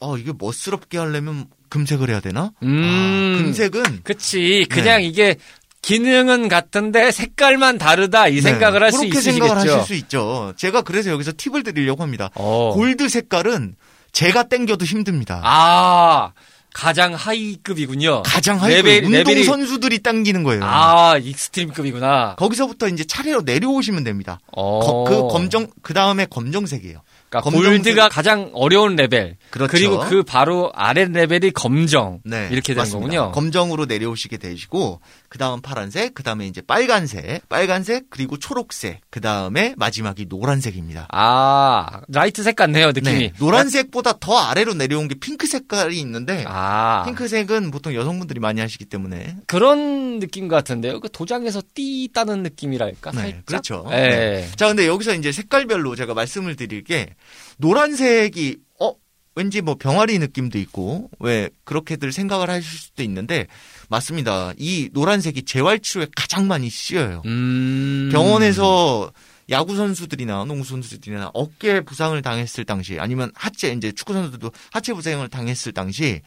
어, 0.00 0.18
이게 0.18 0.32
멋스럽게 0.36 0.98
하려면 0.98 1.46
금색을 1.70 2.10
해야 2.10 2.20
되나? 2.20 2.52
음. 2.62 2.82
아, 2.84 3.42
금색은 3.42 4.00
그치. 4.04 4.66
그냥 4.68 5.02
이게 5.02 5.36
기능은 5.82 6.48
같은데 6.48 7.10
색깔만 7.12 7.78
다르다 7.78 8.28
이 8.28 8.36
네, 8.36 8.40
생각을 8.42 8.82
할수 8.82 8.98
그렇게 8.98 9.18
있으시겠죠. 9.18 9.46
생각을 9.46 9.56
하실 9.72 9.86
수 9.86 9.94
있죠. 9.94 10.52
제가 10.56 10.82
그래서 10.82 11.10
여기서 11.10 11.32
팁을 11.36 11.62
드리려고 11.62 12.02
합니다. 12.02 12.30
어. 12.34 12.72
골드 12.74 13.08
색깔은 13.08 13.76
제가 14.12 14.44
땡겨도 14.44 14.84
힘듭니다. 14.84 15.40
아, 15.44 16.32
가장 16.74 17.14
high급이군요. 17.14 18.22
가장 18.24 18.60
high 18.60 18.74
level- 18.74 19.04
운동 19.04 19.42
선수들이 19.44 20.02
당기는 20.02 20.42
거예요. 20.42 20.62
아, 20.64 21.16
extreme급이구나. 21.18 22.34
거기서부터 22.36 22.88
이제 22.88 23.04
차례로 23.04 23.42
내려오시면 23.42 24.04
됩니다. 24.04 24.40
어. 24.52 24.80
거- 24.80 25.04
그 25.04 25.28
검정 25.28 25.68
그 25.82 25.94
다음에 25.94 26.26
검정색이에요. 26.26 27.00
그러니까 27.30 27.50
gold가 27.50 28.08
가장 28.08 28.50
어려운 28.54 28.96
레벨. 28.96 29.36
그렇죠. 29.50 29.76
리고 29.76 30.00
그 30.00 30.22
바로 30.22 30.70
아래 30.74 31.04
레벨이 31.04 31.50
검정. 31.52 32.20
네, 32.24 32.48
이렇게 32.50 32.74
되는 32.74 32.80
맞습니다. 32.82 33.00
거군요. 33.00 33.32
검정으로 33.32 33.86
내려오시게 33.86 34.38
되시고 34.38 35.00
그 35.28 35.38
다음 35.38 35.60
파란색, 35.60 36.14
그 36.14 36.22
다음에 36.22 36.46
이제 36.46 36.60
빨간색, 36.60 37.48
빨간색 37.48 38.06
그리고 38.10 38.38
초록색, 38.38 39.00
그 39.10 39.20
다음에 39.20 39.74
마지막이 39.76 40.26
노란색입니다. 40.28 41.08
아, 41.10 42.00
light 42.08 42.42
색 42.42 42.56
같네요, 42.56 42.88
느낌이. 42.88 43.18
네, 43.18 43.32
노란색보다 43.38 44.14
더 44.20 44.38
아래로 44.38 44.74
내려온 44.74 45.08
게 45.08 45.14
핑크 45.14 45.46
색깔이 45.46 45.98
있는데 46.00 46.44
아, 46.46 47.02
핑크색은 47.04 47.70
보통 47.70 47.94
여성분들이 47.94 48.40
많이 48.40 48.60
하시기 48.60 48.86
때문에 48.86 49.36
그런 49.46 50.18
느낌 50.18 50.48
같은데요. 50.48 51.00
그 51.00 51.10
도장에서 51.10 51.62
띠 51.74 52.08
따는 52.12 52.42
느낌이랄까? 52.42 53.10
네, 53.12 53.20
살짝. 53.20 53.44
그렇죠. 53.44 53.86
예. 53.90 53.96
네. 53.96 54.48
자, 54.56 54.68
근데 54.68 54.86
여기서 54.86 55.14
이제 55.14 55.32
색깔별로 55.32 55.94
제가 55.94 56.14
말씀을 56.14 56.56
드릴 56.56 56.84
게 56.84 57.14
노란색이 57.58 58.58
어 58.80 58.94
왠지 59.34 59.60
뭐 59.60 59.76
병아리 59.76 60.18
느낌도 60.18 60.58
있고 60.58 61.10
왜 61.18 61.48
그렇게들 61.64 62.12
생각을 62.12 62.50
하실 62.50 62.64
수도 62.64 63.02
있는데 63.02 63.46
맞습니다. 63.88 64.52
이 64.58 64.90
노란색이 64.92 65.44
재활 65.44 65.78
치료에 65.80 66.06
가장 66.16 66.46
많이 66.46 66.70
쓰여요. 66.70 67.22
음. 67.26 68.08
병원에서 68.12 69.12
야구 69.50 69.76
선수들이나 69.76 70.44
농구 70.44 70.64
선수들이나 70.64 71.30
어깨 71.32 71.80
부상을 71.80 72.20
당했을 72.20 72.64
당시 72.64 72.98
아니면 72.98 73.32
하체 73.34 73.72
이제 73.72 73.92
축구 73.92 74.12
선수들도 74.12 74.50
하체 74.72 74.92
부상을 74.92 75.26
당했을 75.28 75.72
당시 75.72 76.20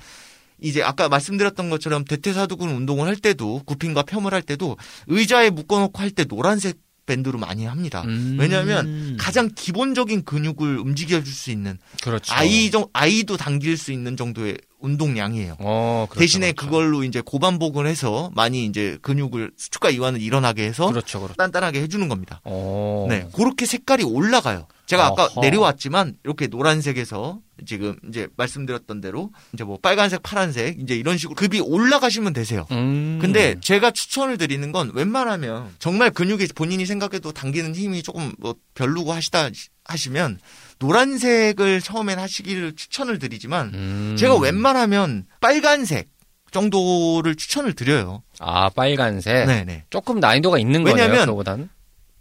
이제 0.60 0.84
아까 0.84 1.10
말씀드렸던 1.10 1.70
것처럼 1.70 2.06
대퇴사두근 2.06 2.70
운동을 2.70 3.08
할 3.08 3.16
때도 3.16 3.64
구핀과 3.66 4.04
펌을 4.04 4.34
할 4.34 4.42
때도 4.42 4.78
의자에 5.08 5.50
묶어놓고 5.50 6.00
할 6.00 6.12
때 6.12 6.26
노란색 6.26 6.78
밴드로 7.06 7.40
많이 7.40 7.66
합니다. 7.66 8.04
음. 8.06 8.38
왜냐하면 8.40 9.18
가장 9.18 9.50
기본적인 9.54 10.24
근육을 10.24 10.78
움직여줄 10.78 11.34
수 11.34 11.52
있는 11.52 11.78
그렇죠. 12.02 12.34
아이 12.34 12.72
정 12.72 12.88
아이도 12.94 13.38
당길 13.38 13.78
수 13.78 13.92
있는 13.92 14.16
정도의 14.16 14.58
운동량이에요. 14.82 15.56
어, 15.60 16.08
그렇죠, 16.10 16.20
대신에 16.20 16.52
그렇죠. 16.52 16.66
그걸로 16.66 17.04
이제 17.04 17.22
고반복을 17.22 17.88
해서 17.88 18.32
많이 18.36 18.66
이제 18.66 18.98
근육을 19.02 19.52
수축과 19.58 19.90
이완을 19.92 20.22
일어나게 20.22 20.66
해서 20.66 20.88
그렇죠, 20.88 21.20
그렇죠. 21.20 21.36
단단하게 21.36 21.82
해주는 21.82 22.08
겁니다. 22.08 22.42
어. 22.44 23.06
네, 23.10 23.28
그렇게 23.34 23.66
색깔이 23.66 24.04
올라가요. 24.04 24.68
제가 24.86 25.06
아까 25.06 25.26
어허. 25.26 25.42
내려왔지만 25.42 26.16
이렇게 26.26 26.48
노란색에서 26.48 27.40
지금 27.66 27.96
이제 28.10 28.28
말씀드렸던 28.36 29.00
대로 29.00 29.32
이제 29.54 29.64
뭐 29.64 29.78
빨간색, 29.82 30.22
파란색 30.22 30.82
이제 30.82 30.96
이런 30.96 31.18
식으로 31.18 31.36
급이 31.36 31.62
올라가시면 31.62 32.34
되세요. 32.34 32.66
음. 32.72 33.20
근데 33.22 33.56
제가 33.62 33.92
추천을 33.92 34.38
드리는 34.38 34.70
건 34.74 34.92
웬만하면 34.94 35.74
정말 35.80 36.10
근육이 36.12 36.48
본인이 36.56 36.86
생각해도 36.86 37.32
당기는 37.32 37.74
힘이 37.74 38.04
조금 38.04 38.34
뭐 38.38 38.56
별로고 38.74 39.14
하시다 39.14 39.50
하시면 39.86 40.40
노란색을 40.82 41.80
처음엔 41.82 42.18
하시기를 42.20 42.76
추천을 42.76 43.20
드리지만 43.20 43.72
음. 43.74 44.16
제가 44.18 44.36
웬만하면 44.38 45.26
빨간색 45.40 46.10
정도를 46.52 47.36
추천을 47.36 47.74
드려요. 47.74 48.24
아, 48.40 48.70
빨간색. 48.70 49.46
네네. 49.46 49.86
조금 49.90 50.20
난이도가 50.20 50.58
있는 50.58 50.84
거네요, 50.84 51.04
왜냐면 51.06 51.26
그거보다는. 51.26 51.70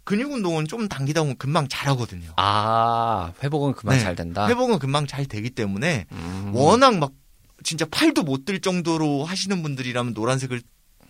근육 0.03 0.31
운동은 0.31 0.67
좀 0.67 0.87
당기다 0.87 1.21
보면 1.21 1.37
금방 1.37 1.67
잘하거든요. 1.67 2.31
아, 2.37 3.33
회복은 3.43 3.73
그만 3.73 3.97
네. 3.97 4.03
잘 4.03 4.15
된다. 4.15 4.47
회복은 4.47 4.79
금방 4.79 5.05
잘 5.07 5.25
되기 5.25 5.49
때문에 5.49 6.05
음. 6.11 6.51
워낙 6.53 6.97
막 6.97 7.11
진짜 7.63 7.85
팔도 7.89 8.23
못 8.23 8.45
들 8.45 8.59
정도로 8.61 9.23
하시는 9.25 9.61
분들이라면 9.61 10.13
노란색을 10.13 10.61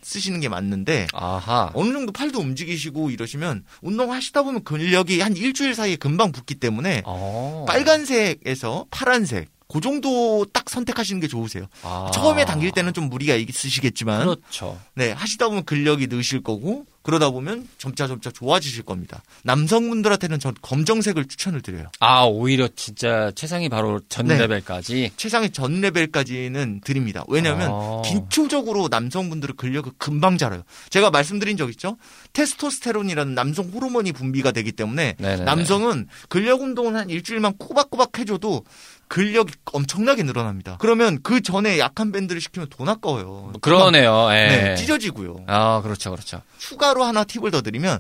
쓰시는 0.04 0.40
게 0.40 0.50
맞는데 0.50 1.08
아하. 1.14 1.72
어느 1.74 1.92
정도 1.94 2.12
팔도 2.12 2.40
움직이시고 2.40 3.10
이러시면 3.12 3.64
운동하시다 3.82 4.44
보면 4.44 4.64
근력이 4.64 5.22
한 5.22 5.36
일주일 5.36 5.76
사이에 5.76 5.96
금방 5.96 6.32
붙기 6.32 6.56
때문에 6.56 7.04
어. 7.06 7.66
빨간색에서 7.68 8.86
파란색 8.92 9.50
그 9.72 9.80
정도 9.80 10.46
딱 10.52 10.70
선택하시는 10.70 11.22
게 11.22 11.28
좋으세요. 11.28 11.66
아. 11.84 12.12
처음에 12.14 12.44
당길 12.46 12.72
때는 12.72 12.94
좀 12.94 13.10
무리가 13.10 13.36
있으시겠지만 13.36 14.26
그렇죠. 14.26 14.80
네 14.96 15.12
하시다 15.12 15.48
보면 15.48 15.64
근력이 15.64 16.08
느실 16.08 16.44
거고 16.44 16.86
그러다 17.04 17.32
보면 17.32 17.68
점차 17.78 18.08
점차 18.08 18.30
좋아지실 18.30 18.84
겁니다. 18.84 19.24
남성분들한테는 19.44 20.40
전 20.40 20.54
검정색을 20.62 21.26
추천을 21.28 21.62
드려요. 21.62 21.88
아, 22.00 22.26
오히려 22.26 22.68
진짜 22.76 23.32
최상이 23.34 23.70
바로 23.70 24.02
전 24.08 24.28
네. 24.28 24.38
레벨까지. 24.38 25.12
최상의 25.18 25.52
전 25.52 25.82
레벨까지는 25.82 26.82
드립니다. 26.84 27.24
왜냐하면 27.28 27.72
아. 27.72 28.02
기초적으로 28.06 28.88
남성분들은 28.90 29.56
근력을 29.56 29.92
금방 29.98 30.38
자라요. 30.38 30.62
제가 30.92 31.10
말씀드린 31.10 31.58
적 31.58 31.70
있죠? 31.72 31.98
테스토스테론이라는 32.34 33.34
남성 33.34 33.70
호르몬이 33.70 34.12
분비가 34.12 34.52
되기 34.52 34.72
때문에 34.72 35.16
네네네. 35.18 35.44
남성은 35.44 36.08
근력 36.30 36.62
운동을 36.62 36.96
한 36.96 37.10
일주일만 37.10 37.58
꼬박꼬박 37.58 38.20
해줘도 38.20 38.64
근력이 39.12 39.54
엄청나게 39.74 40.24
늘어납니다. 40.24 40.78
그러면 40.80 41.20
그 41.22 41.42
전에 41.42 41.78
약한 41.80 42.14
밴드를 42.14 42.40
시키면 42.40 42.70
돈 42.70 42.88
아까워요. 42.88 43.52
그러네요. 43.60 44.30
예. 44.32 44.36
네, 44.48 44.76
찢어지고요. 44.78 45.44
아, 45.48 45.82
그렇죠, 45.82 46.12
그렇죠. 46.12 46.42
추가로 46.60 47.04
하나 47.04 47.26
팁을 47.26 47.52
더 47.52 47.62
드리면 47.62 48.00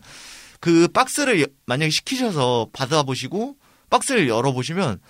그 0.62 0.88
박스를 0.88 1.41
여- 1.41 1.47
만약에 1.65 1.89
시키셔서 1.89 2.69
받아보시고 2.71 3.58
박스를 3.89 4.30
열어보시면 4.30 5.02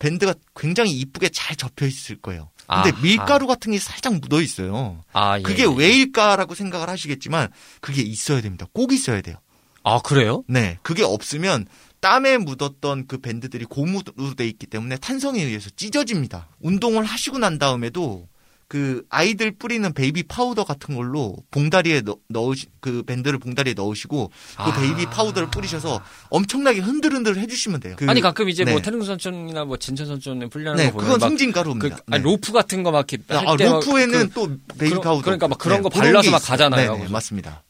밴드가 0.00 0.34
굉장히 0.56 0.90
이쁘게 0.98 1.28
잘 1.28 1.54
접혀 1.54 1.86
있을 1.86 2.16
거예요. 2.20 2.50
근데 2.68 2.90
아하. 2.90 3.00
밀가루 3.00 3.46
같은 3.46 3.70
게 3.70 3.78
살짝 3.78 4.14
묻어 4.16 4.40
있어요. 4.42 5.00
아, 5.12 5.38
예. 5.38 5.42
그게 5.42 5.64
왜일까라고 5.64 6.56
생각을 6.56 6.88
하시겠지만 6.90 7.50
그게 7.80 8.02
있어야 8.02 8.40
됩니다. 8.40 8.66
꼭 8.72 8.92
있어야 8.92 9.20
돼요. 9.20 9.36
아, 9.84 10.00
그래요? 10.00 10.42
네, 10.48 10.78
그게 10.82 11.04
없으면 11.04 11.66
땀에 12.06 12.38
묻었던 12.38 13.08
그 13.08 13.18
밴드들이 13.18 13.64
고무로 13.64 14.34
돼 14.36 14.46
있기 14.46 14.66
때문에 14.68 14.96
탄성에 14.98 15.42
의해서 15.42 15.70
찢어집니다. 15.74 16.46
운동을 16.60 17.02
하시고 17.02 17.38
난 17.38 17.58
다음에도 17.58 18.28
그 18.68 19.04
아이들 19.10 19.50
뿌리는 19.50 19.92
베이비 19.92 20.24
파우더 20.24 20.62
같은 20.64 20.94
걸로 20.94 21.36
봉다리에 21.50 22.02
넣, 22.02 22.16
넣으시 22.28 22.66
그 22.80 23.02
밴드를 23.02 23.40
봉다리에 23.40 23.74
넣으시고 23.74 24.28
그 24.56 24.62
아. 24.62 24.72
베이비 24.80 25.06
파우더를 25.06 25.50
뿌리셔서 25.50 26.00
엄청나게 26.30 26.78
흔들흔들 26.80 27.36
해주시면 27.38 27.80
돼요. 27.80 27.96
그- 27.98 28.06
아니, 28.08 28.20
가끔 28.20 28.48
이제 28.48 28.64
네. 28.64 28.70
뭐 28.72 28.80
태릉 28.80 29.02
선수촌이나 29.02 29.64
뭐 29.64 29.76
진천 29.76 30.06
선수촌에 30.06 30.46
훈련하는 30.52 30.84
네, 30.84 30.90
거 30.90 30.98
보면 30.98 31.04
그건 31.06 31.20
막 31.20 31.26
송진가루입니다. 31.28 31.96
그, 31.96 32.02
아니, 32.10 32.22
네. 32.22 32.30
로프 32.30 32.52
같은 32.52 32.82
거 32.84 32.90
막 32.92 33.12
이렇게 33.12 33.34
할 33.34 33.46
아, 33.48 33.54
로프에는 33.56 34.28
그- 34.28 34.34
또 34.34 34.56
베이비 34.78 35.00
파우더. 35.00 35.22
그러니까 35.22 35.48
막 35.48 35.58
그런 35.58 35.82
거 35.82 35.88
그런 35.88 36.04
발라서 36.04 36.22
게 36.26 36.30
막. 36.30 36.42
가잖아요. 36.44 36.96
네, 36.96 37.02
네, 37.04 37.08
맞습니다. 37.08 37.62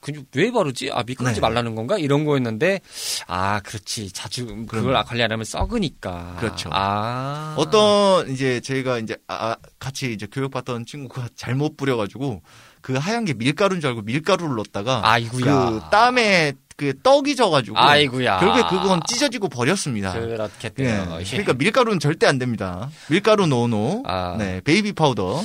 근육 0.00 0.26
왜 0.34 0.50
바르지? 0.50 0.90
아 0.92 1.02
미끄러지 1.02 1.36
네. 1.36 1.40
말라는 1.40 1.74
건가? 1.74 1.98
이런 1.98 2.24
거였는데 2.24 2.80
아 3.26 3.60
그렇지 3.60 4.12
자주 4.12 4.46
그걸 4.46 4.66
그럼요. 4.66 5.04
관리 5.04 5.22
안 5.22 5.32
하면 5.32 5.44
썩으니까. 5.44 6.36
그렇죠. 6.38 6.68
아 6.72 7.54
어떤 7.56 8.30
이제 8.30 8.60
저희가 8.60 8.98
이제 8.98 9.16
아, 9.28 9.56
같이 9.78 10.12
이제 10.12 10.26
교육받던 10.30 10.86
친구가 10.86 11.28
잘못 11.36 11.76
뿌려가지고 11.76 12.42
그 12.80 12.94
하얀 12.94 13.24
게 13.24 13.32
밀가루인 13.34 13.80
줄 13.80 13.88
알고 13.90 14.02
밀가루를 14.02 14.56
넣었다가 14.56 15.00
아이구야. 15.10 15.70
그 15.70 15.80
땀에 15.90 16.52
그 16.76 16.94
떡이 17.02 17.36
져가지고 17.36 17.78
아이구야. 17.78 18.40
결국에 18.40 18.62
그건 18.68 19.00
찢어지고 19.06 19.48
버렸습니다. 19.48 20.12
네. 20.14 20.20
그렇겠네요. 20.26 21.18
예. 21.20 21.24
그러니까 21.24 21.54
밀가루는 21.54 22.00
절대 22.00 22.26
안 22.26 22.38
됩니다. 22.38 22.90
밀가루 23.08 23.46
no 23.46 23.68
no. 23.68 24.02
아. 24.06 24.36
네, 24.38 24.60
베이비 24.62 24.92
파우더. 24.94 25.42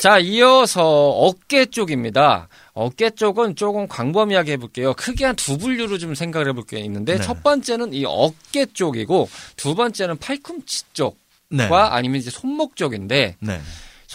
자, 0.00 0.18
이어서 0.18 0.84
어깨 1.10 1.66
쪽입니다. 1.66 2.48
어깨 2.74 3.10
쪽은 3.10 3.54
조금 3.56 3.86
광범위하게 3.88 4.52
해볼게요. 4.52 4.94
크게 4.94 5.24
한 5.24 5.36
두 5.36 5.58
분류로 5.58 5.98
좀 5.98 6.14
생각을 6.14 6.48
해볼 6.48 6.64
게 6.66 6.80
있는데, 6.80 7.16
네. 7.16 7.22
첫 7.22 7.42
번째는 7.42 7.92
이 7.92 8.04
어깨 8.04 8.66
쪽이고, 8.66 9.28
두 9.56 9.74
번째는 9.74 10.18
팔꿈치 10.18 10.82
쪽과 10.92 11.14
네. 11.50 11.68
아니면 11.70 12.18
이제 12.18 12.30
손목 12.30 12.76
쪽인데, 12.76 13.36
네. 13.38 13.60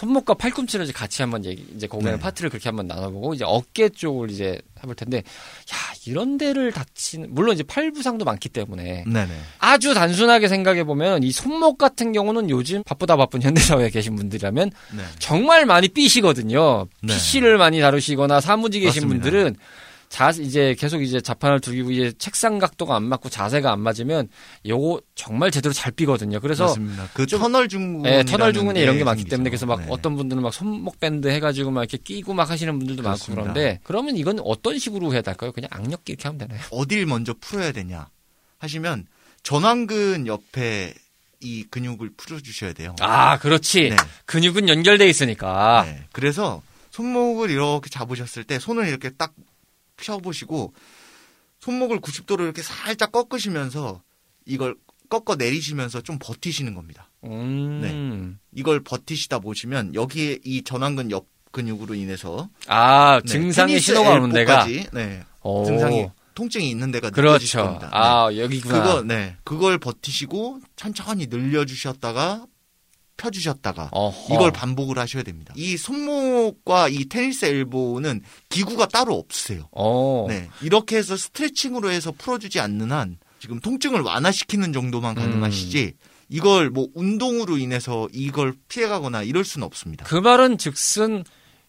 손목과 0.00 0.32
팔꿈치를 0.32 0.86
이제 0.86 0.94
같이 0.94 1.20
한번 1.20 1.44
얘기, 1.44 1.66
이제 1.76 1.86
거기에 1.86 2.12
네. 2.12 2.18
파트를 2.18 2.48
그렇게 2.48 2.70
한번 2.70 2.86
나눠보고, 2.86 3.34
이제 3.34 3.44
어깨 3.46 3.90
쪽을 3.90 4.30
이제 4.30 4.58
해볼 4.82 4.94
텐데, 4.94 5.18
야, 5.18 5.76
이런 6.06 6.38
데를 6.38 6.72
다치는, 6.72 7.34
물론 7.34 7.54
이제 7.54 7.62
팔 7.62 7.90
부상도 7.90 8.24
많기 8.24 8.48
때문에, 8.48 9.04
네네. 9.06 9.28
아주 9.58 9.92
단순하게 9.92 10.48
생각해 10.48 10.84
보면 10.84 11.22
이 11.22 11.32
손목 11.32 11.76
같은 11.76 12.12
경우는 12.12 12.48
요즘 12.48 12.82
바쁘다 12.82 13.16
바쁜 13.16 13.42
현대사회에 13.42 13.90
계신 13.90 14.16
분들이라면 14.16 14.70
네. 14.96 15.02
정말 15.18 15.66
많이 15.66 15.88
삐시거든요. 15.88 16.88
네. 17.02 17.12
PC를 17.12 17.58
많이 17.58 17.80
다루시거나 17.80 18.40
사무직 18.40 18.80
계신. 18.80 19.06
분들은 19.06 19.56
자 20.10 20.30
이제 20.30 20.74
계속 20.76 21.02
이제 21.02 21.20
자판을 21.20 21.60
두기고 21.60 21.92
이제 21.92 22.12
책상 22.18 22.58
각도가 22.58 22.96
안 22.96 23.04
맞고 23.04 23.28
자세가 23.28 23.70
안 23.72 23.78
맞으면 23.80 24.28
요거 24.66 25.00
정말 25.14 25.52
제대로 25.52 25.72
잘 25.72 25.92
삐거든요. 25.92 26.40
그래서 26.40 26.64
맞습니다. 26.66 27.08
그 27.14 27.26
좀- 27.26 27.38
터널 27.38 27.68
중군. 27.68 28.10
예, 28.10 28.24
터널 28.24 28.52
중근에 28.52 28.80
이런 28.82 28.98
게 28.98 29.04
많기. 29.04 29.24
때문에 29.24 29.48
그래서 29.50 29.66
막 29.66 29.78
네. 29.80 29.86
어떤 29.88 30.16
분들은 30.16 30.42
막 30.42 30.52
손목 30.52 30.98
밴드 30.98 31.28
해가지고 31.28 31.70
막 31.70 31.82
이렇게 31.82 31.96
끼고 31.96 32.34
막 32.34 32.50
하시는 32.50 32.76
분들도 32.76 33.02
그렇습니다. 33.04 33.42
많고 33.42 33.54
그런데 33.54 33.78
그러면 33.84 34.16
이건 34.16 34.40
어떤 34.44 34.80
식으로 34.80 35.12
해야 35.12 35.22
될까요? 35.22 35.52
그냥 35.52 35.68
악력기 35.72 36.12
이렇게 36.12 36.26
하면 36.26 36.38
되나요? 36.38 36.60
어딜 36.72 37.06
먼저 37.06 37.32
풀어야 37.40 37.70
되냐 37.70 38.08
하시면 38.58 39.06
전완근 39.44 40.26
옆에 40.26 40.92
이 41.38 41.64
근육을 41.70 42.10
풀어주셔야 42.16 42.72
돼요. 42.72 42.96
아, 43.00 43.38
그렇지. 43.38 43.90
네. 43.90 43.96
근육은 44.26 44.68
연결돼 44.68 45.08
있으니까. 45.08 45.84
네. 45.86 46.02
그래서 46.12 46.62
손목을 46.90 47.48
이렇게 47.50 47.88
잡으셨을 47.88 48.42
때 48.44 48.58
손을 48.58 48.88
이렇게 48.88 49.10
딱 49.10 49.32
펴보시고 50.00 50.74
손목을 51.60 52.00
90도로 52.00 52.40
이렇게 52.40 52.62
살짝 52.62 53.12
꺾으시면서 53.12 54.02
이걸 54.46 54.76
꺾어 55.08 55.36
내리시면서 55.36 56.00
좀 56.00 56.18
버티시는 56.20 56.74
겁니다. 56.74 57.10
음. 57.24 58.38
이걸 58.52 58.82
버티시다 58.82 59.40
보시면 59.40 59.94
여기에 59.94 60.38
이 60.44 60.62
전완근 60.62 61.10
옆 61.10 61.26
근육으로 61.52 61.94
인해서 61.94 62.48
아, 62.68 63.20
네, 63.24 63.28
증상의 63.28 63.80
신호가 63.80 64.12
오는 64.12 64.30
데가. 64.30 64.66
네, 64.92 65.24
오. 65.42 65.64
증상이 65.64 66.08
통증이 66.34 66.70
있는 66.70 66.90
데가 66.92 67.10
느껴지실 67.10 67.60
그렇죠. 67.60 67.68
겁니다. 67.68 67.86
네. 67.88 67.96
아, 67.98 68.36
여기구나. 68.36 68.82
그거 68.82 69.02
네 69.02 69.36
그걸 69.44 69.78
버티시고 69.78 70.60
천천히 70.76 71.26
늘려주셨다가 71.26 72.46
펴주셨다가 73.20 73.90
어허. 73.92 74.34
이걸 74.34 74.50
반복을 74.50 74.98
하셔야 74.98 75.22
됩니다. 75.22 75.52
이 75.56 75.76
손목과 75.76 76.88
이 76.88 77.04
테니스 77.04 77.44
엘보는 77.44 78.22
기구가 78.48 78.86
따로 78.86 79.14
없으세요. 79.14 79.68
어. 79.72 80.26
네 80.28 80.48
이렇게 80.62 80.96
해서 80.96 81.16
스트레칭으로 81.16 81.90
해서 81.90 82.12
풀어주지 82.16 82.60
않는 82.60 82.92
한 82.92 83.18
지금 83.38 83.60
통증을 83.60 84.00
완화시키는 84.00 84.72
정도만 84.72 85.14
가능하시지 85.14 85.94
음. 85.96 86.06
이걸 86.28 86.70
뭐 86.70 86.86
운동으로 86.94 87.58
인해서 87.58 88.08
이걸 88.12 88.54
피해가거나 88.68 89.22
이럴 89.22 89.44
수는 89.44 89.66
없습니다. 89.66 90.04
그 90.04 90.14
말은 90.14 90.58
즉슨 90.58 91.24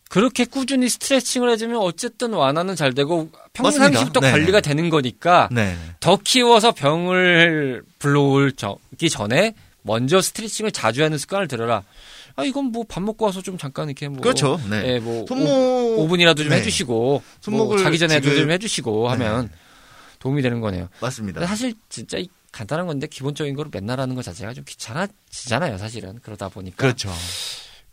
그렇게 0.09 0.43
꾸준히 0.43 0.89
스트레칭을 0.89 1.49
해주면 1.51 1.77
어쨌든 1.77 2.33
완화는 2.33 2.75
잘 2.75 2.93
되고 2.93 3.29
평상시부터. 3.53 4.19
네네. 4.19 4.31
관리가 4.31 4.59
되는 4.59 4.89
거니까 4.89 5.47
네. 5.51 5.77
더 6.01 6.17
키워서 6.17 6.73
병을 6.73 7.83
불러올기 7.97 9.09
전에 9.09 9.53
먼저 9.83 10.21
스트레칭을 10.21 10.71
자주 10.71 11.03
하는 11.03 11.17
습관을 11.17 11.47
들여라. 11.47 11.83
아 12.35 12.43
이건 12.43 12.65
뭐 12.65 12.83
밥 12.87 13.01
먹고 13.03 13.25
와서 13.25 13.41
좀 13.41 13.57
잠깐 13.57 13.87
이렇게 13.89 14.07
뭐 14.07 14.21
그렇죠. 14.21 14.59
네. 14.69 14.93
예, 14.95 14.99
뭐 14.99 15.25
손목 15.27 15.99
5, 15.99 16.07
분이라도좀 16.07 16.49
네. 16.49 16.57
해주시고 16.57 17.21
손목을 17.41 17.75
뭐 17.77 17.83
자기 17.83 17.97
전에도 17.99 18.29
지금- 18.29 18.43
좀 18.43 18.51
해주시고 18.51 19.09
하면 19.09 19.49
도움이 20.19 20.41
되는 20.41 20.61
거네요. 20.61 20.87
맞습니다. 21.01 21.45
사실 21.45 21.73
진짜 21.89 22.17
이 22.17 22.29
간단한 22.51 22.85
건데 22.85 23.07
기본적인 23.07 23.55
거를 23.55 23.71
맨날 23.73 23.99
하는 23.99 24.15
것 24.15 24.23
자체가 24.23 24.53
좀 24.53 24.63
귀찮아지잖아요, 24.67 25.77
사실은. 25.77 26.19
그러다 26.21 26.49
보니까 26.49 26.75
그렇죠. 26.77 27.09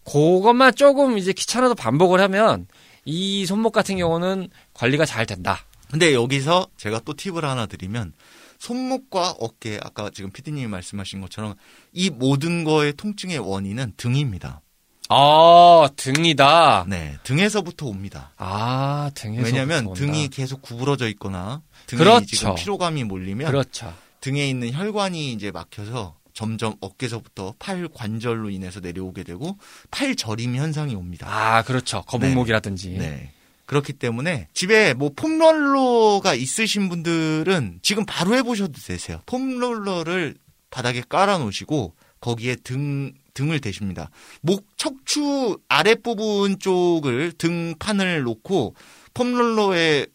그것만 0.05 0.75
조금 0.75 1.19
이제 1.19 1.33
귀찮아도 1.33 1.75
반복을 1.75 2.21
하면 2.23 2.67
이 3.05 3.47
손목 3.47 3.73
같은 3.73 3.97
경우는 3.97 4.49
관리가 4.75 5.05
잘 5.07 5.27
된다. 5.27 5.65
근데 5.91 6.13
여기서 6.15 6.67
제가 6.77 7.01
또 7.05 7.15
팁을 7.15 7.45
하나 7.45 7.67
드리면 7.67 8.13
손목과 8.59 9.37
어깨 9.39 9.79
아까 9.83 10.11
지금 10.13 10.31
피디님이 10.31 10.67
말씀하신 10.67 11.21
것처럼 11.21 11.55
이 11.93 12.11
모든 12.11 12.65
거의 12.65 12.93
통증의 12.93 13.39
원인은 13.39 13.95
등입니다. 13.97 14.61
아 15.09 15.89
등이다. 15.97 16.85
네, 16.89 17.17
등에서부터 17.23 17.87
옵니다. 17.87 18.33
아 18.37 19.11
등에서 19.15 19.43
왜냐하면 19.43 19.93
등이 19.95 20.29
계속 20.29 20.61
구부러져 20.61 21.09
있거나 21.11 21.63
등에 21.87 21.99
그렇죠. 21.99 22.27
지금 22.27 22.55
피로감이 22.55 23.05
몰리면 23.05 23.47
그렇죠. 23.47 23.95
등에 24.21 24.49
있는 24.49 24.73
혈관이 24.73 25.33
이제 25.33 25.51
막혀서 25.51 26.17
점점 26.35 26.75
어깨서부터 26.81 27.55
팔 27.59 27.89
관절로 27.93 28.51
인해서 28.51 28.81
내려오게 28.81 29.23
되고 29.25 29.57
팔 29.91 30.15
저림 30.15 30.57
현상이 30.57 30.95
옵니다. 30.95 31.27
아 31.29 31.63
그렇죠. 31.63 32.03
거북목이라든지. 32.03 32.91
네. 32.91 33.33
그렇기 33.69 33.93
때문에 33.93 34.49
집에 34.55 34.95
뭐 34.95 35.11
폼롤러가 35.15 36.35
있으신 36.35 36.89
분들은 36.89 37.81
지금 37.83 38.07
바로 38.07 38.35
해보셔도 38.35 38.73
되세요. 38.73 39.21
폼롤러를 39.27 40.37
바닥에 40.71 41.03
깔아 41.07 41.37
놓으시고 41.37 41.95
거기에 42.19 42.57
등 42.57 43.13
등을 43.35 43.61
대십니다. 43.61 44.11
목 44.41 44.67
척추 44.79 45.59
아랫부분 45.69 46.59
쪽을 46.59 47.33
등판을 47.33 48.23
놓고 48.23 48.75
폼롤러에 49.13 50.07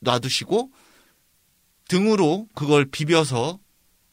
놔두시고 0.00 0.70
등으로 1.88 2.48
그걸 2.54 2.84
비벼서 2.84 3.58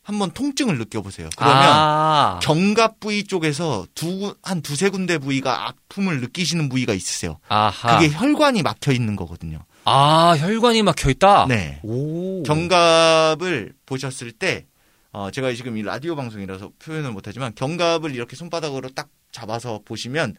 한번 0.08 0.32
통증을 0.32 0.78
느껴보세요. 0.78 1.28
그러면 1.36 1.63
아, 1.65 2.39
견갑 2.41 3.02
부위 3.02 3.26
쪽에서 3.26 3.86
두, 3.93 4.34
한 4.41 4.62
두세 4.62 4.88
군데 4.88 5.17
부위가 5.17 5.67
아픔을 5.67 6.22
느끼시는 6.22 6.70
부위가 6.70 6.93
있으세요. 6.93 7.39
아하. 7.50 8.00
그게 8.00 8.10
혈관이 8.13 8.63
막혀 8.63 8.93
있는 8.93 9.17
거거든요. 9.17 9.60
아 9.84 10.34
혈관이 10.39 10.82
막혀 10.84 11.10
있다. 11.10 11.48
네. 11.50 11.82
오. 11.84 12.41
견갑을 12.43 13.74
보셨을 13.86 14.32
때, 14.32 14.65
어, 15.12 15.30
제가 15.30 15.52
지금 15.56 15.76
이 15.76 15.82
라디오 15.82 16.15
방송이라서 16.15 16.72
표현을 16.80 17.12
못하지만, 17.12 17.54
견갑을 17.54 18.15
이렇게 18.15 18.38
손바닥으로 18.38 18.88
딱 18.96 19.10
잡아서 19.34 19.82
보시면, 19.84 20.38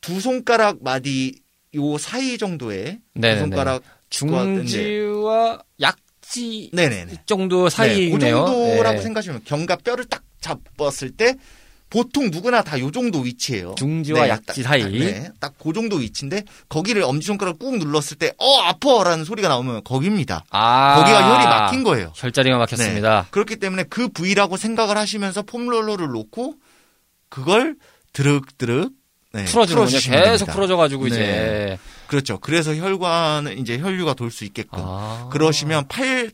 두 0.00 0.18
손가락 0.18 0.82
마디 0.82 1.42
요 1.74 1.98
사이 1.98 2.38
정도의 2.38 3.00
두 3.14 3.20
네네네. 3.20 3.40
손가락, 3.40 3.82
중지와 4.08 5.60
약 5.82 5.96
지 6.28 6.70
네네네. 6.72 7.12
정도 7.26 7.58
네, 7.58 7.64
그 7.64 7.70
사이네요. 7.70 8.46
정도라고 8.46 8.96
네. 8.96 9.02
생각하시면 9.02 9.42
견갑 9.44 9.84
뼈를 9.84 10.04
딱 10.06 10.22
잡았을 10.40 11.10
때 11.10 11.34
보통 11.90 12.30
누구나 12.30 12.62
다 12.62 12.78
요 12.80 12.90
정도 12.90 13.20
위치예요. 13.20 13.74
중지와 13.78 14.28
약지 14.28 14.62
딱, 14.62 14.68
사이. 14.68 14.82
딱, 14.82 14.90
네, 14.90 15.28
딱그 15.38 15.72
정도 15.72 15.96
위치인데 15.96 16.42
거기를 16.68 17.02
엄지손가락 17.04 17.58
꾹 17.60 17.78
눌렀을 17.78 18.16
때 18.18 18.32
어 18.38 18.58
아파라는 18.62 19.24
소리가 19.24 19.48
나오면 19.48 19.84
거기입니다. 19.84 20.44
아, 20.50 20.96
거기가 20.98 21.34
혈이 21.36 21.44
막힌 21.46 21.84
거예요. 21.84 22.12
혈자리가 22.16 22.58
막혔습니다. 22.58 23.22
네. 23.22 23.28
그렇기 23.30 23.56
때문에 23.56 23.84
그 23.84 24.08
부위라고 24.08 24.56
생각을 24.56 24.96
하시면서 24.96 25.42
폼롤러를 25.42 26.08
놓고 26.08 26.54
그걸 27.28 27.76
드륵드륵 28.12 28.90
네. 29.32 29.44
풀어주시면 29.44 30.22
계속 30.24 30.46
됩니다. 30.46 30.52
풀어줘가지고 30.52 31.02
네. 31.04 31.08
이제. 31.08 31.78
그렇죠. 32.06 32.38
그래서 32.38 32.74
혈관은 32.74 33.58
이제 33.58 33.78
혈류가 33.78 34.14
돌 34.14 34.30
수 34.30 34.44
있게끔 34.44 34.78
아. 34.82 35.28
그러시면 35.32 35.88
팔 35.88 36.30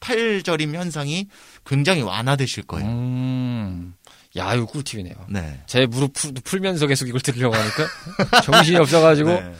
팔저림 0.00 0.74
현상이 0.74 1.28
굉장히 1.64 2.02
완화되실 2.02 2.64
거예요. 2.64 2.86
음. 2.88 3.94
야, 4.36 4.52
이거 4.54 4.66
꿀팁이네요. 4.66 5.14
네. 5.30 5.60
제 5.66 5.86
무릎 5.86 6.12
풀, 6.14 6.32
풀면서 6.44 6.86
계속 6.88 7.08
이걸 7.08 7.20
들으려고 7.20 7.54
하니까 7.54 8.40
정신이 8.42 8.76
없어가지고 8.78 9.28
네. 9.40 9.54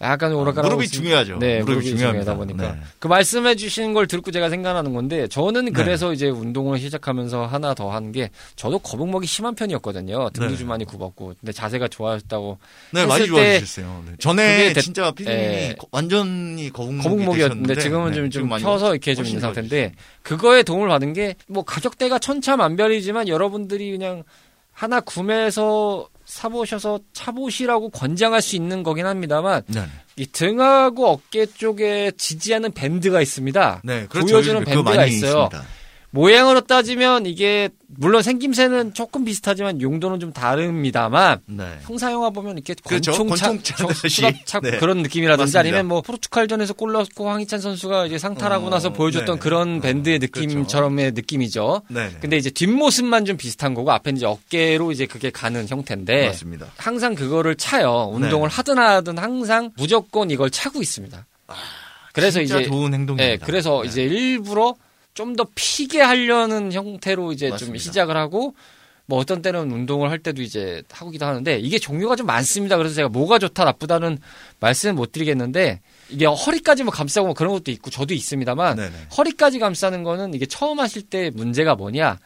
약간 0.00 0.32
오락가락. 0.32 0.68
무릎이 0.70 0.86
중요하죠. 0.86 1.38
네, 1.40 1.58
무릎이 1.60 1.86
무릎이. 1.88 1.96
중요하다 1.98 2.36
보니까. 2.36 2.72
네. 2.72 2.78
그 3.00 3.08
말씀해 3.08 3.56
주신 3.56 3.92
걸 3.94 4.06
듣고 4.06 4.30
제가 4.30 4.48
생각나는 4.48 4.94
건데 4.94 5.26
저는 5.26 5.72
그래서 5.72 6.12
이제 6.12 6.28
운동을 6.28 6.78
시작하면서 6.78 7.46
하나 7.46 7.74
더 7.74 7.90
한 7.90 8.12
게 8.12 8.30
저도 8.54 8.78
거북목이 8.78 9.26
심한 9.26 9.54
편이었거든요. 9.56 10.30
등도 10.30 10.50
네. 10.52 10.56
좀 10.56 10.68
많이 10.68 10.84
굽었고. 10.84 11.34
근데 11.40 11.50
자세가 11.52 11.88
좋아졌다고. 11.88 12.58
네, 12.92 13.06
많이 13.06 13.26
좋아지셨어요. 13.26 14.04
네. 14.06 14.12
전에 14.20 14.72
됐- 14.72 14.82
진짜 14.82 15.10
피디님이 15.10 15.74
완전히 15.90 16.70
거북목이 16.70 17.02
거북목이었는데 17.08 17.74
지금은 17.80 18.10
네, 18.12 18.14
좀, 18.14 18.30
좀 18.30 18.48
펴서 18.48 18.92
이렇게 18.92 19.14
좀 19.16 19.26
있는 19.26 19.40
상태인데. 19.40 19.94
그거에 20.22 20.62
도움을 20.62 20.88
받은 20.88 21.12
게 21.14 21.34
뭐 21.48 21.64
가격대가 21.64 22.18
천차만별이지만 22.18 23.26
여러분들이 23.28 23.90
그냥 23.90 24.22
하나 24.78 25.00
구매해서 25.00 26.08
사보셔서 26.24 27.00
차보시라고 27.12 27.88
권장할 27.90 28.40
수 28.40 28.54
있는 28.54 28.84
거긴 28.84 29.06
합니다만 29.06 29.62
네. 29.66 29.82
이 30.14 30.24
등하고 30.24 31.08
어깨 31.08 31.46
쪽에 31.46 32.12
지지하는 32.16 32.70
밴드가 32.70 33.20
있습니다. 33.20 33.80
네, 33.82 34.06
그렇죠. 34.06 34.34
보여주는 34.34 34.64
밴드가 34.64 35.04
있어요. 35.06 35.48
있습니다. 35.48 35.64
모양으로 36.10 36.62
따지면 36.62 37.26
이게 37.26 37.68
물론 37.86 38.22
생김새는 38.22 38.94
조금 38.94 39.24
비슷하지만 39.24 39.82
용도는 39.82 40.20
좀 40.20 40.32
다릅니다만 40.32 41.40
네. 41.46 41.64
형사 41.82 42.10
영화 42.12 42.30
보면 42.30 42.56
이렇게 42.56 42.74
그렇죠. 42.82 43.12
권총 43.12 43.36
차, 43.36 43.48
권총 43.48 43.88
차듯이. 43.88 44.22
차 44.46 44.60
네. 44.60 44.78
그런 44.78 45.02
느낌이라든지 45.02 45.40
맞습니다. 45.42 45.60
아니면 45.60 45.86
뭐 45.86 46.00
포르투갈전에서 46.00 46.72
골 46.74 46.92
넣고 46.92 47.28
황희찬 47.28 47.60
선수가 47.60 48.06
이제 48.06 48.16
상탈하고 48.16 48.66
어, 48.66 48.70
나서 48.70 48.92
보여줬던 48.92 49.36
네. 49.36 49.40
그런 49.40 49.78
어, 49.78 49.80
밴드의 49.80 50.18
그렇죠. 50.18 50.40
느낌처럼의 50.40 51.12
느낌이죠. 51.12 51.82
네. 51.88 52.10
근데 52.20 52.38
이제 52.38 52.48
뒷모습만 52.50 53.26
좀 53.26 53.36
비슷한 53.36 53.74
거고 53.74 53.92
앞에 53.92 54.10
이제 54.12 54.24
어깨로 54.24 54.92
이제 54.92 55.04
그게 55.06 55.30
가는 55.30 55.68
형태인데 55.68 56.28
맞습니다. 56.28 56.66
항상 56.78 57.14
그거를 57.14 57.56
차요. 57.56 58.10
운동을 58.14 58.48
네. 58.48 58.54
하든 58.56 58.78
하든 58.78 59.18
항상 59.18 59.72
무조건 59.76 60.30
이걸 60.30 60.50
차고 60.50 60.80
있습니다. 60.80 61.26
그래서 62.12 62.40
진짜 62.40 62.60
이제 62.60 62.68
좋은 62.68 62.94
행동입니다. 62.94 63.24
네, 63.24 63.36
그래서 63.36 63.82
네. 63.82 63.88
이제 63.88 64.02
일부러 64.04 64.74
좀 65.18 65.36
더 65.36 65.46
피게 65.54 66.00
하려는 66.00 66.72
형태로 66.72 67.32
이제 67.32 67.48
좀 67.48 67.52
맞습니다. 67.52 67.82
시작을 67.82 68.16
하고 68.16 68.54
뭐 69.06 69.18
어떤 69.18 69.42
때는 69.42 69.70
운동을 69.70 70.10
할 70.10 70.18
때도 70.18 70.42
이제 70.42 70.82
하기도 70.90 71.26
하는데 71.26 71.58
이게 71.58 71.78
종류가 71.78 72.14
좀 72.14 72.26
많습니다. 72.26 72.76
그래서 72.76 72.94
제가 72.94 73.08
뭐가 73.08 73.38
좋다 73.38 73.64
나쁘다는 73.64 74.18
말씀은 74.60 74.94
못 74.94 75.12
드리겠는데 75.12 75.80
이게 76.10 76.26
허리까지 76.26 76.84
뭐 76.84 76.92
감싸고 76.92 77.26
뭐 77.28 77.34
그런 77.34 77.52
것도 77.52 77.70
있고 77.70 77.90
저도 77.90 78.14
있습니다만 78.14 78.76
네네. 78.76 78.94
허리까지 79.16 79.58
감싸는 79.58 80.02
거는 80.02 80.34
이게 80.34 80.46
처음 80.46 80.78
하실 80.78 81.02
때 81.02 81.30
문제가 81.30 81.74
뭐냐 81.74 82.18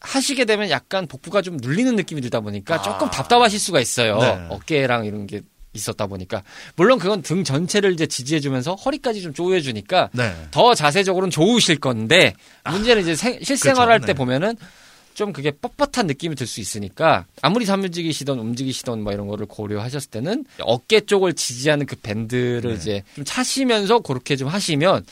하시게 0.00 0.44
되면 0.44 0.68
약간 0.70 1.06
복부가 1.06 1.42
좀 1.42 1.56
눌리는 1.56 1.96
느낌이 1.96 2.20
들다 2.20 2.40
보니까 2.40 2.74
아. 2.74 2.82
조금 2.82 3.08
답답하실 3.10 3.58
수가 3.58 3.80
있어요. 3.80 4.18
네. 4.18 4.46
어깨랑 4.50 5.04
이런 5.06 5.26
게 5.26 5.42
있었다 5.72 6.06
보니까 6.06 6.42
물론 6.76 6.98
그건 6.98 7.22
등 7.22 7.44
전체를 7.44 7.92
이제 7.92 8.06
지지해주면서 8.06 8.74
허리까지 8.74 9.22
좀 9.22 9.34
조여주니까 9.34 10.10
네. 10.12 10.34
더 10.50 10.74
자세적으로는 10.74 11.30
좋으실 11.30 11.78
건데 11.78 12.34
문제는 12.70 13.02
이제 13.02 13.14
생- 13.14 13.38
실생활 13.42 13.90
할때 13.90 14.06
네. 14.06 14.12
보면은 14.14 14.56
좀 15.18 15.32
그게 15.32 15.50
뻣뻣한 15.50 16.06
느낌이 16.06 16.36
들 16.36 16.46
수 16.46 16.60
있으니까 16.60 17.26
아무리 17.42 17.66
삼뮤직이시던 17.66 18.38
움직이시던 18.38 19.02
뭐 19.02 19.12
이런 19.12 19.26
거를 19.26 19.46
고려하셨을 19.46 20.10
때는 20.10 20.44
어깨 20.60 21.00
쪽을 21.00 21.34
지지하는 21.34 21.86
그 21.86 21.96
밴드를 21.96 22.70
네. 22.70 22.74
이제 22.74 23.02
좀 23.16 23.24
차시면서 23.24 23.98
그렇게 23.98 24.36
좀 24.36 24.46
하시면 24.46 25.04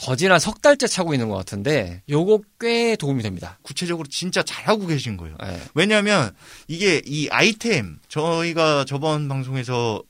거진 0.00 0.32
한석 0.32 0.60
달째 0.62 0.88
차고 0.88 1.14
있는 1.14 1.28
것 1.28 1.36
같은데 1.36 2.02
요거 2.10 2.40
꽤 2.58 2.96
도움이 2.96 3.22
됩니다. 3.22 3.58
구체적으로 3.62 4.08
진짜 4.08 4.42
잘하고 4.42 4.88
계신 4.88 5.16
거예요. 5.16 5.36
예. 5.44 5.60
왜냐하면 5.74 6.34
이게 6.66 7.00
이 7.06 7.28
아이템 7.30 8.00
저희가 8.08 8.84
저번 8.84 9.28
방송에서 9.28 10.02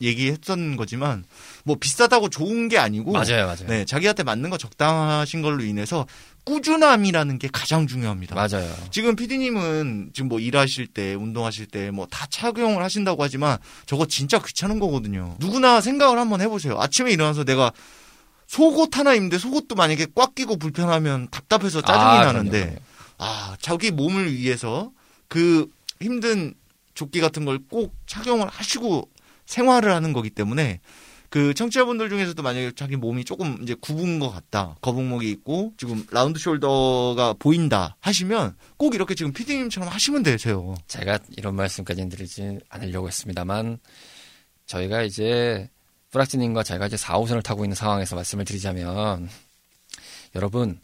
얘기했던 0.00 0.76
거지만 0.76 1.24
뭐 1.64 1.76
비싸다고 1.76 2.28
좋은 2.28 2.68
게 2.68 2.78
아니고 2.78 3.12
맞아요, 3.12 3.46
맞아요. 3.46 3.66
네 3.68 3.84
자기한테 3.84 4.22
맞는 4.22 4.50
거 4.50 4.58
적당하신 4.58 5.42
걸로 5.42 5.64
인해서 5.64 6.06
꾸준함이라는 6.44 7.38
게 7.38 7.48
가장 7.52 7.86
중요합니다. 7.86 8.34
맞아요. 8.34 8.70
지금 8.90 9.16
PD님은 9.16 10.10
지금 10.14 10.28
뭐 10.28 10.38
일하실 10.40 10.88
때, 10.88 11.14
운동하실 11.14 11.66
때 11.66 11.90
뭐 11.90 12.06
다 12.10 12.26
착용을 12.30 12.82
하신다고 12.82 13.22
하지만 13.22 13.58
저거 13.86 14.06
진짜 14.06 14.38
귀찮은 14.40 14.78
거거든요. 14.78 15.36
누구나 15.40 15.80
생각을 15.80 16.18
한번 16.18 16.40
해보세요. 16.40 16.78
아침에 16.80 17.12
일어나서 17.12 17.44
내가 17.44 17.72
속옷 18.46 18.96
하나 18.98 19.14
입는데 19.14 19.38
속옷도 19.38 19.74
만약에 19.74 20.08
꽉 20.14 20.34
끼고 20.34 20.56
불편하면 20.58 21.28
답답해서 21.30 21.80
짜증이 21.80 22.02
아, 22.02 22.24
나는데 22.26 22.50
그럼요, 22.60 22.70
그럼요. 22.74 22.80
아, 23.18 23.56
자기 23.60 23.90
몸을 23.90 24.32
위해서 24.34 24.92
그 25.28 25.66
힘든 26.00 26.54
조끼 26.94 27.20
같은 27.20 27.44
걸 27.44 27.58
꼭 27.70 27.94
착용을 28.06 28.48
하시고 28.48 29.08
생활을 29.46 29.92
하는 29.92 30.12
거기 30.12 30.30
때문에 30.30 30.80
그 31.34 31.52
청취자분들 31.52 32.10
중에서도 32.10 32.40
만약에 32.44 32.70
자기 32.76 32.94
몸이 32.94 33.24
조금 33.24 33.58
이제 33.60 33.74
굽은 33.74 34.20
것 34.20 34.30
같다. 34.30 34.76
거북목이 34.80 35.28
있고 35.32 35.72
지금 35.76 36.06
라운드 36.12 36.38
숄더가 36.38 37.40
보인다 37.40 37.96
하시면 37.98 38.56
꼭 38.76 38.94
이렇게 38.94 39.16
지금 39.16 39.32
피디님처럼 39.32 39.88
하시면 39.88 40.22
되세요. 40.22 40.76
제가 40.86 41.18
이런 41.36 41.56
말씀까지는 41.56 42.08
드리지 42.08 42.60
않으려고 42.68 43.08
했습니다만 43.08 43.80
저희가 44.66 45.02
이제 45.02 45.68
뿌락지님과 46.12 46.62
제가 46.62 46.86
이제 46.86 46.94
4호선을 46.94 47.42
타고 47.42 47.64
있는 47.64 47.74
상황에서 47.74 48.14
말씀을 48.14 48.44
드리자면 48.44 49.28
여러분 50.36 50.78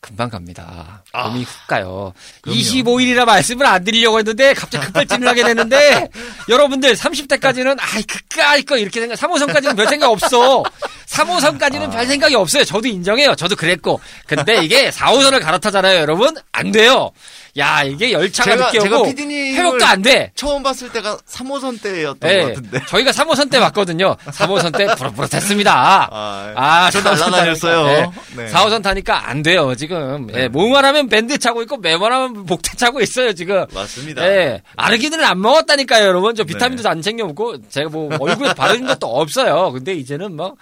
금방 0.00 0.30
갑니다. 0.30 1.02
아, 1.12 1.28
몸이 1.28 1.44
훅 1.44 1.66
가요. 1.66 2.14
그럼요. 2.40 2.58
25일이라 2.58 3.24
말씀을 3.26 3.66
안 3.66 3.84
드리려고 3.84 4.18
했는데 4.18 4.54
갑자기 4.54 4.86
급발진을 4.86 5.28
하게 5.28 5.44
되는데 5.44 6.08
여러분들 6.48 6.94
30대까지는 6.94 7.76
아이 7.78 8.02
그까이 8.04 8.62
거 8.62 8.78
이렇게 8.78 9.00
생각 9.00 9.18
3호선까지는 9.18 9.76
별 9.76 9.86
생각 9.88 10.10
없어. 10.10 10.64
3호선까지는 11.10 11.88
아. 11.88 11.90
별 11.90 12.06
생각이 12.06 12.34
없어요. 12.36 12.64
저도 12.64 12.86
인정해요. 12.88 13.34
저도 13.34 13.56
그랬고. 13.56 14.00
근데 14.26 14.64
이게 14.64 14.90
4호선을 14.90 15.42
갈아타잖아요, 15.42 15.98
여러분. 16.00 16.34
안 16.52 16.70
돼요. 16.70 17.10
야, 17.58 17.82
이게 17.82 18.12
열차가 18.12 18.54
제가- 18.54 18.66
늦게 18.66 18.80
제가 18.80 18.96
오고 18.98 19.06
PD님을 19.06 19.58
회복도 19.58 19.84
안 19.86 20.02
돼. 20.02 20.30
처음 20.36 20.62
봤을 20.62 20.88
때가 20.92 21.18
3호선 21.28 21.82
때였던 21.82 22.30
예, 22.30 22.42
것 22.42 22.46
같은데. 22.54 22.80
저희가 22.86 23.10
3호선 23.10 23.50
때 23.50 23.58
왔거든요. 23.58 24.16
3호선 24.26 24.70
때 24.78 24.86
부럽부럽했습니다. 24.94 25.72
아, 25.74 26.52
아, 26.54 26.90
저 26.92 27.00
4호선 27.00 27.30
날라다녔어요. 27.30 27.86
타니까, 27.86 28.12
네. 28.36 28.46
4호선 28.46 28.82
타니까 28.84 29.28
안 29.28 29.42
돼요, 29.42 29.74
지금. 29.74 30.28
네. 30.28 30.42
예, 30.44 30.48
뭐만 30.48 30.84
하면 30.84 31.08
밴드 31.08 31.36
차고 31.38 31.62
있고, 31.62 31.78
매만 31.78 32.12
하면 32.12 32.46
복대 32.46 32.76
차고 32.76 33.00
있어요, 33.00 33.32
지금. 33.32 33.66
맞습니다. 33.74 34.24
예, 34.24 34.62
아르기는을 34.76 35.24
안 35.24 35.40
먹었다니까요, 35.40 36.06
여러분. 36.06 36.36
저 36.36 36.44
비타민도 36.44 36.84
네. 36.84 36.88
안 36.88 37.02
챙겨 37.02 37.26
먹고, 37.26 37.56
제가 37.68 37.88
뭐 37.90 38.08
얼굴에 38.20 38.54
바르는 38.54 38.86
것도 38.86 39.08
없어요. 39.08 39.72
근데 39.72 39.92
이제는 39.94 40.36
뭐, 40.36 40.54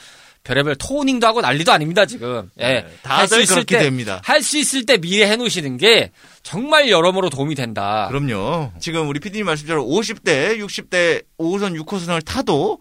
별의별 0.44 0.76
토닝도 0.76 1.26
하고 1.26 1.40
난리도 1.40 1.70
아닙니다, 1.72 2.06
지금. 2.06 2.50
예. 2.58 2.64
네, 2.66 2.86
할수 3.04 3.30
다들 3.34 3.46
그렇게 3.46 3.76
때, 3.78 3.82
됩니다. 3.84 4.20
할 4.24 4.42
수 4.42 4.56
있을 4.56 4.86
때 4.86 4.96
미리 4.96 5.22
해놓으시는 5.24 5.76
게 5.76 6.10
정말 6.42 6.88
여러모로 6.88 7.28
도움이 7.30 7.54
된다. 7.54 8.08
그럼요. 8.10 8.72
지금 8.80 9.08
우리 9.08 9.20
PD님 9.20 9.44
말씀대로 9.46 9.84
50대, 9.84 10.58
60대 10.58 11.24
5호선, 11.38 11.78
6호선을 11.84 12.24
타도 12.24 12.80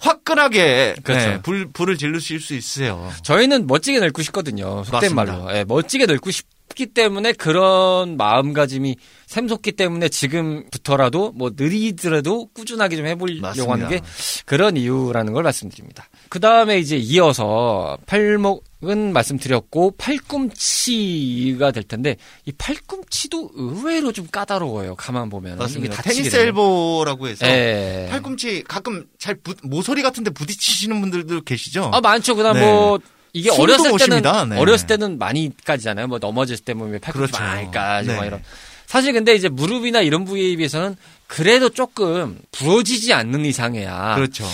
화끈하게 0.00 0.96
그렇죠. 1.02 1.26
네, 1.26 1.40
불, 1.42 1.70
불을 1.72 1.96
질르실 1.96 2.40
수 2.40 2.54
있으세요. 2.54 3.10
저희는 3.22 3.66
멋지게 3.66 3.98
늙고 4.00 4.22
싶거든요. 4.22 4.84
속된 4.84 5.14
맞습니다. 5.14 5.24
말로. 5.44 5.56
예, 5.56 5.64
멋지게 5.64 6.06
늙고 6.06 6.30
싶 6.30 6.46
기 6.74 6.86
때문에 6.86 7.32
그런 7.32 8.16
마음가짐이 8.16 8.96
샘솟기 9.26 9.72
때문에 9.72 10.08
지금부터라도 10.08 11.32
뭐 11.32 11.50
느리더라도 11.56 12.46
꾸준하게 12.54 12.96
좀 12.96 13.06
해보려고 13.06 13.40
맞습니다. 13.42 13.72
하는 13.72 13.88
게 13.88 14.00
그런 14.46 14.76
이유라는 14.76 15.32
걸 15.32 15.42
말씀드립니다. 15.42 16.08
그 16.28 16.38
다음에 16.40 16.78
이제 16.78 16.96
이어서 16.96 17.98
팔목은 18.06 19.12
말씀드렸고 19.12 19.94
팔꿈치가 19.98 21.70
될 21.72 21.82
텐데 21.82 22.16
이 22.44 22.52
팔꿈치도 22.52 23.50
의외로 23.54 24.12
좀 24.12 24.26
까다로워요. 24.30 24.94
가만 24.96 25.28
보면 25.30 25.58
맞습니다. 25.58 26.00
테니스. 26.02 26.36
엘보라고 26.36 27.28
해서 27.28 27.46
예. 27.46 28.06
팔꿈치 28.10 28.62
가끔 28.64 29.06
잘 29.18 29.34
부- 29.36 29.54
모서리 29.62 30.02
같은데 30.02 30.30
부딪히시는 30.30 31.00
분들도 31.00 31.42
계시죠? 31.42 31.90
아 31.92 32.00
많죠. 32.00 32.34
그다음 32.36 32.54
네. 32.54 32.60
뭐 32.60 32.98
이게 33.38 33.50
어렸을 33.50 33.90
못 33.90 33.98
때는. 33.98 34.22
네. 34.50 34.58
어렸을 34.58 34.86
때는 34.86 35.18
많이 35.18 35.50
까지잖아요. 35.64 36.06
뭐 36.08 36.18
넘어졌을 36.18 36.64
때 36.64 36.74
보면 36.74 37.00
팔꿈치 37.00 37.32
그렇죠. 37.32 37.44
많이 37.44 37.70
까지고 37.70 38.14
막 38.14 38.20
네. 38.22 38.26
이런. 38.28 38.42
사실 38.86 39.12
근데 39.12 39.34
이제 39.34 39.48
무릎이나 39.48 40.00
이런 40.00 40.24
부위에 40.24 40.56
비해서는 40.56 40.96
그래도 41.26 41.68
조금 41.68 42.38
부러지지 42.52 43.12
않는 43.12 43.44
이상해야 43.44 44.14
그렇죠. 44.14 44.46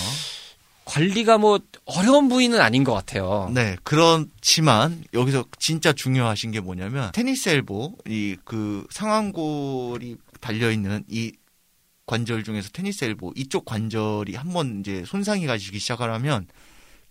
관리가 0.83 1.37
뭐 1.39 1.59
어려운 1.85 2.29
부위는 2.29 2.59
아닌 2.61 2.83
것 2.83 2.93
같아요. 2.93 3.49
네, 3.53 3.75
그렇지만 3.83 5.03
여기서 5.13 5.45
진짜 5.57 5.93
중요하신 5.93 6.51
게 6.51 6.59
뭐냐면 6.59 7.11
테니스 7.13 7.49
엘보 7.49 7.95
이 8.07 8.35
그 8.45 8.85
상완골이 8.91 10.17
달려 10.41 10.69
있는 10.69 11.03
이 11.09 11.31
관절 12.05 12.43
중에서 12.43 12.69
테니스 12.71 13.05
엘보 13.05 13.33
이쪽 13.35 13.65
관절이 13.65 14.35
한번 14.35 14.81
이제 14.81 15.03
손상이 15.07 15.47
가시기 15.47 15.79
시작하면 15.79 16.45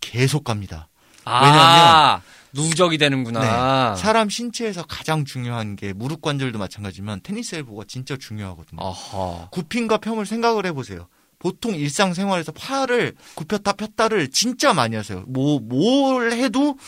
계속 0.01 0.45
갑니다. 0.45 0.89
아, 1.25 2.21
누적이 2.53 2.99
되는구나. 2.99 3.95
네, 3.95 4.01
사람 4.01 4.29
신체에서 4.29 4.85
가장 4.85 5.25
중요한 5.25 5.77
게 5.77 5.93
무릎 5.93 6.23
관절도 6.23 6.59
마찬가지지만 6.59 7.21
테니스 7.23 7.57
엘보가 7.57 7.85
진짜 7.89 8.17
중요하거든요. 8.17 8.81
어허. 8.81 9.49
굽힘과 9.51 9.99
펴을 9.99 10.27
생각을 10.27 10.67
해보세요. 10.67 11.09
보통 11.39 11.75
일상생활에서 11.75 12.53
팔을 12.53 13.15
굽혔다 13.35 13.73
폈다를 13.73 14.31
진짜 14.31 14.73
많이 14.73 14.97
하세요. 14.97 15.25
뭐, 15.27 15.59
뭘 15.61 16.33
해도 16.33 16.79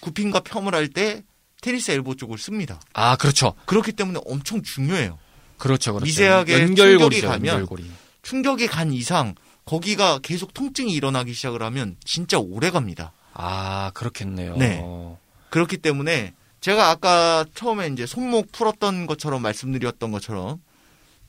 굽힘과 0.00 0.40
펴을 0.40 0.74
할 0.74 0.88
때 0.88 1.22
테니스 1.62 1.90
엘보 1.90 2.16
쪽을 2.16 2.38
씁니다. 2.38 2.80
아, 2.94 3.16
그렇죠. 3.16 3.52
그렇기 3.66 3.92
때문에 3.92 4.18
엄청 4.24 4.62
중요해요. 4.62 5.18
그렇죠. 5.58 5.92
그렇죠. 5.92 6.06
미세하게 6.06 6.54
연결고리죠. 6.62 6.96
충격이 6.96 7.20
가면 7.20 7.46
연결고리. 7.46 7.90
충격이 8.22 8.66
간 8.66 8.92
이상 8.94 9.34
거기가 9.66 10.18
계속 10.20 10.54
통증이 10.54 10.90
일어나기 10.92 11.34
시작을 11.34 11.62
하면 11.62 11.96
진짜 12.04 12.38
오래 12.38 12.70
갑니다. 12.70 13.12
아, 13.32 13.90
그렇겠네요. 13.94 14.56
네. 14.56 14.84
그렇기 15.50 15.78
때문에 15.78 16.34
제가 16.60 16.90
아까 16.90 17.44
처음에 17.54 17.88
이제 17.88 18.06
손목 18.06 18.52
풀었던 18.52 19.06
것처럼 19.06 19.42
말씀드렸던 19.42 20.10
것처럼 20.10 20.60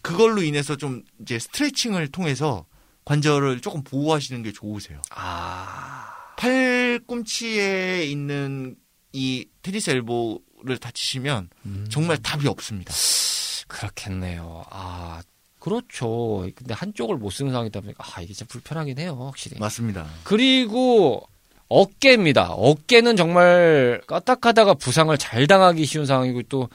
그걸로 0.01 0.41
인해서 0.41 0.75
좀 0.75 1.03
이제 1.21 1.39
스트레칭을 1.39 2.09
통해서 2.09 2.65
관절을 3.05 3.61
조금 3.61 3.83
보호하시는 3.83 4.43
게 4.43 4.51
좋으세요. 4.51 5.01
아, 5.11 6.13
팔꿈치에 6.37 8.05
있는 8.05 8.75
이 9.13 9.47
테니스 9.61 9.89
엘보를 9.91 10.77
다치시면 10.79 11.49
음. 11.65 11.87
정말 11.89 12.17
답이 12.17 12.47
없습니다. 12.47 12.93
그렇겠네요. 13.67 14.63
아, 14.69 15.21
그렇죠. 15.59 16.47
근데 16.55 16.73
한쪽을 16.73 17.17
못 17.17 17.29
쓰는 17.29 17.51
상황이다 17.51 17.81
보니까 17.81 18.03
아, 18.03 18.21
이게 18.21 18.33
진짜 18.33 18.47
불편하긴 18.49 18.97
해요, 18.99 19.17
확실히. 19.19 19.59
맞습니다. 19.59 20.07
그리고 20.23 21.27
어깨입니다. 21.71 22.51
어깨는 22.51 23.15
정말 23.15 24.01
까딱하다가 24.05 24.73
부상을 24.73 25.17
잘 25.17 25.47
당하기 25.47 25.85
쉬운 25.85 26.05
상황이고 26.05 26.43
또 26.43 26.67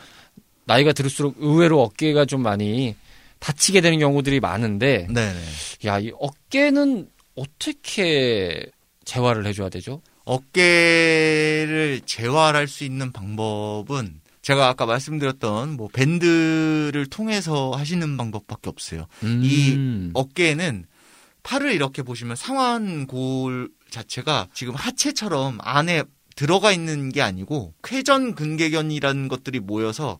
나이가 0.64 0.92
들을수록 0.94 1.34
의외로 1.38 1.82
어깨가 1.82 2.24
좀 2.24 2.42
많이 2.42 2.96
다치게 3.38 3.82
되는 3.82 3.98
경우들이 3.98 4.40
많은데 4.40 5.06
네네. 5.10 5.38
야, 5.84 5.98
이 5.98 6.10
어깨는 6.18 7.10
어떻게 7.34 8.64
재활을 9.04 9.46
해줘야 9.46 9.68
되죠? 9.68 10.00
어깨를 10.24 12.00
재활할 12.06 12.66
수 12.66 12.84
있는 12.84 13.12
방법은 13.12 14.20
제가 14.40 14.68
아까 14.68 14.86
말씀드렸던 14.86 15.76
뭐 15.76 15.88
밴드를 15.92 17.06
통해서 17.10 17.72
하시는 17.72 18.16
방법밖에 18.16 18.70
없어요. 18.70 19.06
이 19.22 19.72
음. 19.74 20.10
어깨에는 20.14 20.86
팔을 21.42 21.72
이렇게 21.72 22.02
보시면 22.02 22.34
상완골 22.34 23.68
자체가 24.00 24.48
지금 24.52 24.74
하체처럼 24.74 25.58
안에 25.62 26.02
들어가 26.34 26.70
있는 26.72 27.10
게 27.10 27.22
아니고 27.22 27.72
쾌전 27.82 28.34
근개견이라는 28.34 29.28
것들이 29.28 29.60
모여서 29.60 30.18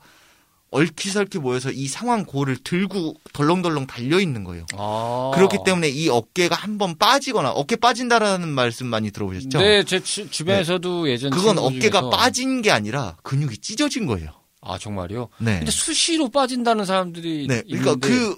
얽히설키 0.71 1.39
모여서 1.39 1.71
이 1.71 1.87
상완골을 1.87 2.59
들고 2.65 3.15
덜렁덜렁 3.33 3.87
달려 3.87 4.19
있는 4.19 4.43
거예요. 4.45 4.67
아. 4.77 5.31
그렇기 5.35 5.59
때문에 5.65 5.89
이 5.89 6.09
어깨가 6.09 6.57
한번 6.57 6.97
빠지거나 6.99 7.51
어깨 7.51 7.77
빠진다라는 7.77 8.49
말씀 8.49 8.87
많이 8.87 9.11
들어보셨죠? 9.11 9.59
네, 9.59 9.85
제 9.85 10.01
주, 10.03 10.29
주변에서도 10.29 11.09
예전 11.09 11.31
그건 11.31 11.59
어깨가 11.59 12.01
중에서 12.01 12.11
빠진 12.11 12.63
게 12.63 12.71
아니라 12.71 13.17
근육이 13.23 13.59
찢어진 13.59 14.07
거예요. 14.07 14.31
아 14.61 14.77
정말요? 14.79 15.29
네. 15.39 15.59
근데 15.59 15.71
수시로 15.71 16.29
빠진다는 16.29 16.85
사람들이 16.85 17.47
네. 17.49 17.63
그러니까 17.69 17.95
그 17.97 18.37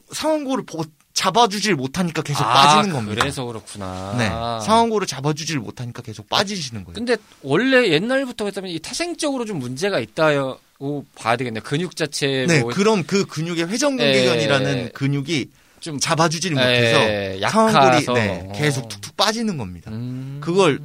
보- 0.66 0.84
잡아주질 1.18 1.74
못하니까 1.74 2.22
계속 2.22 2.44
아, 2.44 2.52
빠지는 2.52 2.94
겁니다. 2.94 3.20
그래서 3.20 3.44
그렇구나. 3.44 4.14
네. 4.16 4.28
상완골을 4.64 5.08
잡아주질 5.08 5.58
못하니까 5.58 6.00
계속 6.00 6.28
빠지시는 6.28 6.84
거예요. 6.84 6.94
근데 6.94 7.16
원래 7.42 7.88
옛날부터 7.90 8.44
했다면 8.44 8.70
이 8.70 8.78
태생적으로 8.78 9.44
좀 9.44 9.58
문제가 9.58 9.98
있다고 9.98 11.04
봐야 11.16 11.34
되겠네요. 11.36 11.64
근육 11.64 11.96
자체 11.96 12.46
네, 12.46 12.60
뭐 12.60 12.70
그럼 12.72 13.02
그 13.04 13.26
근육의 13.26 13.68
회전근개근이라는 13.68 14.78
에, 14.78 14.88
근육이 14.90 15.46
좀 15.80 15.98
잡아주질 15.98 16.52
에, 16.52 16.54
못해서 16.54 17.40
약해서. 17.40 17.48
상완골이 17.50 18.06
네, 18.14 18.44
어. 18.48 18.52
계속 18.54 18.88
툭툭 18.88 19.16
빠지는 19.16 19.56
겁니다. 19.56 19.90
음, 19.90 20.38
그걸 20.40 20.78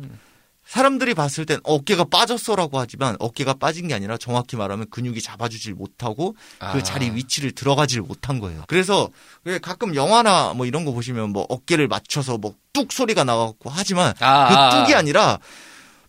사람들이 0.73 1.13
봤을 1.13 1.45
땐 1.45 1.59
어깨가 1.63 2.05
빠졌어라고 2.05 2.79
하지만 2.79 3.15
어깨가 3.19 3.53
빠진 3.53 3.87
게 3.87 3.93
아니라 3.93 4.17
정확히 4.17 4.55
말하면 4.55 4.89
근육이 4.89 5.21
잡아주질 5.21 5.75
못하고 5.75 6.35
아. 6.59 6.73
그 6.73 6.81
자리 6.81 7.11
위치를 7.11 7.51
들어가질 7.51 8.01
못한 8.01 8.39
거예요. 8.39 8.63
그래서 8.67 9.09
왜 9.43 9.59
가끔 9.59 9.93
영화나 9.93 10.53
뭐 10.55 10.65
이런 10.65 10.83
거 10.83 10.91
보시면 10.91 11.29
뭐 11.29 11.45
어깨를 11.47 11.87
맞춰서 11.87 12.39
뭐 12.39 12.55
뚝 12.73 12.91
소리가 12.91 13.23
나갖고 13.23 13.69
하지만 13.69 14.13
아, 14.19 14.47
그 14.49 14.55
아. 14.55 14.69
뚝이 14.85 14.95
아니라 14.95 15.39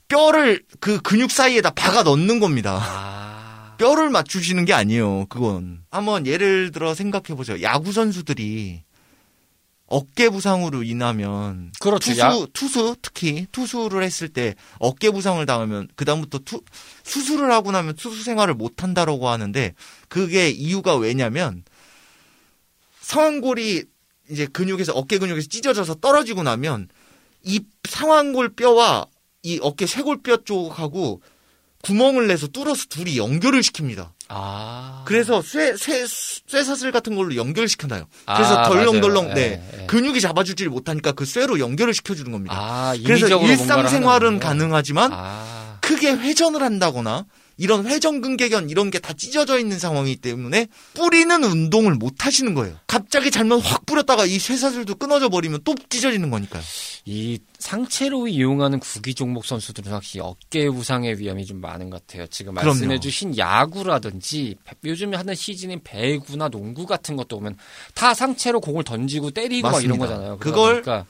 뼈를 0.09 0.63
그 0.81 1.01
근육 1.01 1.31
사이에다 1.31 1.71
박아 1.71 2.03
넣는 2.03 2.41
겁니다. 2.41 2.81
아, 2.83 3.75
뼈를 3.77 4.09
맞추시는 4.09 4.65
게 4.65 4.73
아니에요. 4.73 5.27
그건 5.29 5.83
한번 5.91 6.27
예를 6.27 6.73
들어 6.73 6.95
생각해 6.95 7.37
보죠. 7.37 7.61
야구 7.63 7.93
선수들이 7.93 8.83
어깨 9.87 10.29
부상으로 10.31 10.83
인하면 10.83 11.71
그렇죠. 11.79 12.11
투수 12.11 12.21
야- 12.21 12.47
투수 12.53 12.97
특히 13.03 13.47
투수를 13.53 14.03
했을 14.03 14.29
때 14.29 14.55
어깨 14.79 15.11
부상을 15.11 15.45
당하면 15.47 15.89
그 15.95 16.05
다음부터 16.05 16.39
투 16.45 16.63
수술을 17.05 17.53
하고 17.53 17.71
나면 17.71 17.95
투수 17.95 18.23
생활을 18.25 18.55
못 18.55 18.83
한다라고 18.83 19.29
하는데 19.29 19.75
그게 20.09 20.49
이유가 20.51 20.97
왜냐면 20.97 21.63
상완골이 23.01 23.85
이제 24.31 24.47
근육에서 24.47 24.93
어깨 24.95 25.19
근육에서 25.19 25.49
찢어져서 25.49 25.97
떨어지고 25.97 26.43
나면 26.43 26.89
이 27.43 27.61
상완골 27.89 28.55
뼈와 28.57 29.07
이 29.43 29.59
어깨 29.63 29.87
쇄골 29.87 30.23
뼈 30.23 30.39
쪽하고 30.39 31.21
구멍을 31.83 32.27
내서 32.27 32.47
뚫어서 32.47 32.87
둘이 32.89 33.19
연결을 33.19 33.61
시킵니다. 33.61 34.13
아. 34.35 35.03
그래서 35.07 35.41
쇠, 35.43 35.77
쇠, 35.77 36.05
쇠사슬 36.47 36.91
같은 36.91 37.15
걸로 37.15 37.37
연결시켜놔요. 37.37 38.07
그래서 38.27 38.59
아, 38.59 38.69
덜렁덜렁, 38.69 39.25
맞아요. 39.25 39.35
네. 39.35 39.63
예, 39.75 39.83
예. 39.83 39.87
근육이 39.87 40.21
잡아주질 40.21 40.69
못하니까 40.69 41.13
그 41.13 41.25
쇠로 41.25 41.61
연결을 41.61 41.95
시켜주는 41.95 42.31
겁니다. 42.33 42.55
아, 42.59 42.95
그래서 43.05 43.29
일상생활은. 43.41 44.41
가능하지만 44.41 45.11
아, 45.13 45.79
크게 45.81 46.11
회전을 46.13 46.63
한다거나 46.63 47.27
이런 47.57 47.87
회전근개견 47.87 48.71
이런 48.71 48.91
게 48.91 48.99
다 48.99 49.13
찢어져 49.13 49.59
있는 49.59 49.79
상황이기 49.79 50.21
때문에 50.21 50.67
뿌리는 50.95 51.45
운동을 51.45 51.95
못 51.95 52.25
하시는 52.27 52.55
거예요. 52.55 52.75
갑자기 52.87 53.31
잘못 53.31 53.59
확 53.59 53.85
뿌렸다가 53.87 54.25
이 54.25 54.39
쇠사슬도 54.39 54.95
끊어져 54.95 55.29
버리면 55.29 55.61
또 55.65 55.75
찢어지는 55.89 56.31
거니까요. 56.31 56.63
이 57.05 57.39
상체로 57.59 58.29
이용하는 58.29 58.81
구기 58.81 59.15
종목 59.15 59.45
선수들은 59.45 59.93
확실히 59.93 60.23
어깨 60.25 60.69
부상의 60.71 61.19
위험이 61.19 61.45
좀 61.45 61.61
많은 61.61 61.91
것 61.91 62.07
같아요. 62.07 62.27
지금 62.29 62.55
그럼요. 62.55 62.71
말씀해 62.75 63.01
주신 63.01 63.37
야구라든지 63.85 64.57
배- 64.65 64.75
요즘에 64.89 65.17
하는 65.17 65.35
시즌인 65.35 65.81
배구나 65.85 66.49
농구 66.49 66.87
같은 66.87 67.17
것도 67.17 67.37
보면 67.39 67.57
다 67.95 68.15
상체로 68.15 68.61
공을 68.61 68.85
던지고 68.85 69.31
때리고 69.33 69.69
막 69.71 69.83
이런. 69.85 69.99
거잖아요. 69.99 70.39
그걸 70.39 70.83
그러니까 70.83 71.07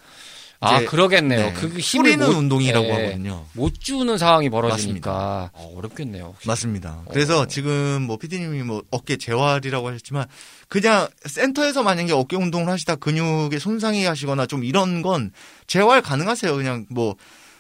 아 0.65 0.85
그러겠네요. 0.85 1.47
네, 1.47 1.53
그 1.53 1.69
힘을 1.79 2.11
뿌리는 2.11 2.27
못, 2.27 2.39
운동이라고 2.39 2.87
예, 2.87 2.93
하거든요. 2.93 3.47
못 3.53 3.81
주는 3.81 4.17
상황이 4.19 4.49
벌어지니까 4.51 5.51
어, 5.53 5.75
어렵겠네요. 5.77 6.33
혹시. 6.35 6.49
맞습니다. 6.49 7.03
그래서 7.11 7.41
어. 7.41 7.47
지금 7.47 8.03
뭐 8.03 8.17
PD님이 8.17 8.63
뭐 8.63 8.83
어깨 8.91 9.17
재활이라고 9.17 9.89
하셨지만 9.89 10.27
그냥 10.69 11.09
센터에서 11.25 11.83
만약에 11.83 12.13
어깨 12.13 12.37
운동을 12.37 12.69
하시다 12.69 12.97
근육에 12.97 13.59
손상이 13.59 14.05
하시거나 14.05 14.47
좀 14.47 14.65
이런 14.65 15.03
건 15.03 15.31
재활 15.67 16.03
가능하세요. 16.03 16.55
그냥 16.57 16.87
뭐 16.91 17.17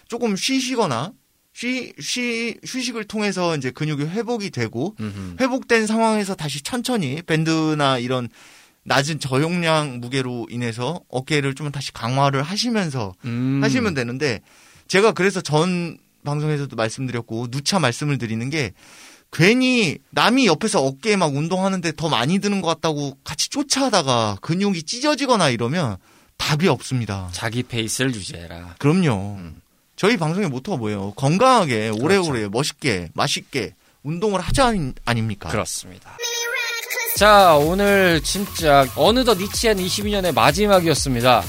조금 0.08 0.36
쉬시거나 0.36 1.12
쉬, 1.52 1.92
쉬, 2.00 2.58
휴식을 2.64 3.04
통해서 3.04 3.56
이제 3.56 3.70
근육이 3.70 4.04
회복이 4.04 4.50
되고. 4.50 4.96
회복된 5.40 5.86
상황에서 5.86 6.34
다시 6.34 6.62
천천히 6.62 7.22
밴드나 7.22 7.98
이런 7.98 8.28
낮은 8.84 9.18
저용량 9.18 10.00
무게로 10.00 10.48
인해서 10.50 11.00
어깨를 11.08 11.54
좀 11.54 11.70
다시 11.72 11.92
강화를 11.92 12.42
하시면서 12.42 13.14
음. 13.24 13.60
하시면 13.62 13.94
되는데 13.94 14.40
제가 14.88 15.12
그래서 15.12 15.40
전 15.40 15.98
방송에서도 16.24 16.74
말씀드렸고 16.74 17.50
누차 17.50 17.78
말씀을 17.78 18.18
드리는 18.18 18.48
게 18.50 18.72
괜히 19.32 19.98
남이 20.10 20.46
옆에서 20.46 20.82
어깨에 20.82 21.16
막 21.16 21.34
운동하는데 21.34 21.92
더 21.96 22.08
많이 22.08 22.38
드는 22.38 22.60
것 22.60 22.68
같다고 22.68 23.18
같이 23.24 23.48
쫓아하다가 23.50 24.38
근육이 24.40 24.84
찢어지거나 24.84 25.50
이러면 25.50 25.96
답이 26.36 26.68
없습니다. 26.68 27.28
자기 27.32 27.62
페이스를 27.62 28.14
유지해라. 28.14 28.76
그럼요. 28.78 29.36
음. 29.38 29.60
저희 29.96 30.16
방송의 30.16 30.48
모토가 30.50 30.76
뭐예요? 30.76 31.12
건강하게 31.14 31.90
오래오래 31.90 32.48
멋있게 32.48 33.10
맛있게 33.14 33.74
운동을 34.02 34.40
하자 34.40 34.72
아닙니까? 35.04 35.48
그렇습니다. 35.48 36.16
자, 37.16 37.54
오늘 37.54 38.20
진짜 38.22 38.84
어느덧 38.96 39.38
니치한 39.38 39.76
22년의 39.76 40.34
마지막이었습니다. 40.34 41.42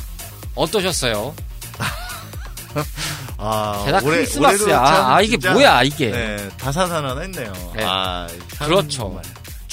어떠셨어요? 0.53 1.33
아, 3.37 3.83
게다가 3.85 4.05
올해- 4.05 4.17
크리스마스야. 4.17 4.79
아, 4.79 5.21
이게 5.21 5.37
뭐야, 5.49 5.81
이게. 5.83 6.11
네, 6.11 6.49
다사다난했네요. 6.57 7.53
네. 7.75 7.83
아, 7.83 8.27
참 8.53 8.67
그렇죠. 8.67 8.89
정말. 8.89 9.23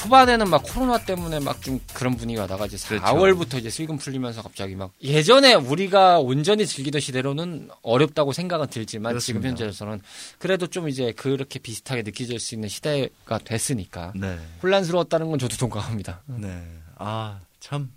초반에는 0.03 0.51
막 0.51 0.63
코로나 0.65 0.99
때문에 0.99 1.41
막 1.41 1.61
좀 1.63 1.81
그런 1.95 2.17
분위기가 2.17 2.47
나가 2.49 2.67
이제 2.67 2.77
그렇죠. 2.89 3.05
4월부터 3.07 3.59
이제 3.59 3.71
슬금 3.71 3.97
풀리면서 3.99 4.43
갑자기 4.43 4.75
막 4.75 4.93
예전에 5.03 5.55
우리가 5.55 6.19
온전히 6.19 6.67
즐기던 6.67 7.01
시대로는 7.01 7.69
어렵다고 7.83 8.33
생각은 8.33 8.67
들지만 8.69 9.19
지금 9.21 9.41
그렇습니다. 9.43 9.49
현재로서는 9.51 10.01
그래도 10.39 10.67
좀 10.67 10.89
이제 10.89 11.13
그렇게 11.13 11.59
비슷하게 11.61 12.03
느껴질 12.03 12.41
수 12.41 12.55
있는 12.57 12.69
시대가 12.69 13.39
됐으니까 13.39 14.13
네. 14.17 14.39
혼란스러웠다는 14.63 15.29
건 15.31 15.39
저도 15.39 15.57
동감합니다. 15.57 16.23
네. 16.27 16.63
아, 16.97 17.39
참 17.61 17.93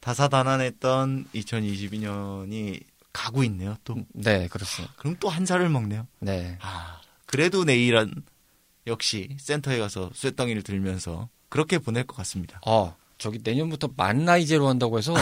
다사다난했던 0.00 1.26
2022년이 1.34 2.82
가고 3.12 3.44
있네요. 3.44 3.76
또 3.84 3.96
네, 4.12 4.48
그렇습니다. 4.48 4.92
그럼 4.96 5.16
또 5.20 5.28
한 5.28 5.46
살을 5.46 5.68
먹네요. 5.68 6.06
네. 6.20 6.56
아, 6.60 7.00
그래도 7.26 7.64
내일은 7.64 8.12
역시 8.88 9.28
센터에 9.38 9.78
가서 9.78 10.10
쇳덩이를 10.14 10.62
들면서 10.62 11.28
그렇게 11.48 11.78
보낼 11.78 12.04
것 12.04 12.16
같습니다. 12.16 12.60
어, 12.66 12.94
저기 13.18 13.38
내년부터 13.42 13.88
만 13.96 14.24
나이제로 14.24 14.68
한다고 14.68 14.98
해서 14.98 15.14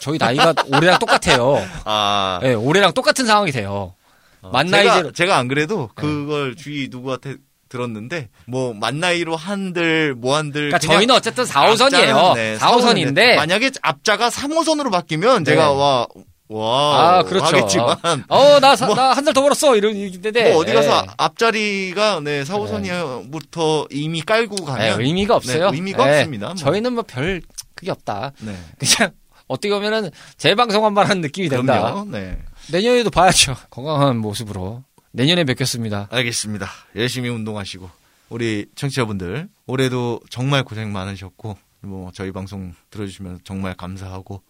저희 0.00 0.18
나이가 0.18 0.52
올해랑 0.74 0.98
똑같아요. 0.98 1.56
아, 1.84 2.40
네, 2.42 2.54
올해랑 2.54 2.92
똑같은 2.94 3.26
상황이 3.26 3.50
돼요. 3.52 3.94
만 4.42 4.66
제가, 4.68 4.84
나이제로 4.84 5.12
제가 5.12 5.36
안 5.36 5.48
그래도 5.48 5.90
네. 5.96 6.02
그걸 6.02 6.56
주위 6.56 6.88
누구한테 6.90 7.36
들었는데 7.68 8.30
뭐 8.46 8.72
만 8.74 8.98
나이로 8.98 9.36
한들 9.36 10.14
뭐 10.14 10.34
한들 10.36 10.70
그러니까 10.70 10.78
저희는 10.78 11.14
어쨌든 11.14 11.44
4호선이에요. 11.44 12.14
앞자는, 12.16 12.34
네, 12.34 12.56
4호선인데 12.58 13.36
만약에 13.36 13.70
앞자가 13.82 14.28
3호선으로 14.30 14.90
바뀌면 14.90 15.44
네. 15.44 15.52
제가 15.52 15.70
와, 15.72 16.06
와, 16.52 17.18
아, 17.18 17.22
그렇죠. 17.22 17.44
하겠지만 17.46 18.24
어, 18.28 18.58
나, 18.60 18.74
사- 18.74 18.86
뭐- 18.86 18.96
나한살더 18.96 19.40
벌었어. 19.40 19.76
이런 19.76 19.94
얘기인데. 19.96 20.50
뭐 20.52 20.60
어디 20.62 20.72
가서 20.72 21.04
예. 21.06 21.10
앞자리가 21.16 22.20
네 22.20 22.42
4호선부터 22.42 23.86
이미 23.90 24.20
깔고 24.22 24.56
예, 24.60 24.64
가면 24.64 25.00
의미가 25.00 25.36
없어요. 25.36 25.70
네, 25.70 25.76
의미가 25.76 26.08
예. 26.12 26.18
없습니다. 26.18 26.46
뭐. 26.48 26.54
저희는 26.56 26.92
뭐 26.94 27.04
별 27.04 27.40
그게 27.74 27.90
없다. 27.92 28.32
네. 28.40 28.54
그냥 28.78 29.12
어떻게 29.48 29.70
보면은 29.72 30.10
재방송 30.36 30.84
한번 30.84 31.06
하는 31.06 31.22
느낌이 31.22 31.48
된다. 31.48 32.04
네. 32.08 32.38
내년에도 32.70 33.10
봐야죠. 33.10 33.56
건강한 33.70 34.18
모습으로. 34.18 34.82
내년에 35.12 35.44
뵙겠습니다. 35.44 36.08
알겠습니다. 36.10 36.68
열심히 36.94 37.28
운동하시고 37.30 37.88
우리 38.28 38.66
청취자분들 38.76 39.48
올해도 39.66 40.20
정말 40.30 40.62
고생 40.62 40.92
많으셨고 40.92 41.56
뭐 41.80 42.10
저희 42.14 42.30
방송 42.30 42.74
들어주시면 42.90 43.40
정말 43.44 43.74
감사하고 43.74 44.42
아, 44.46 44.49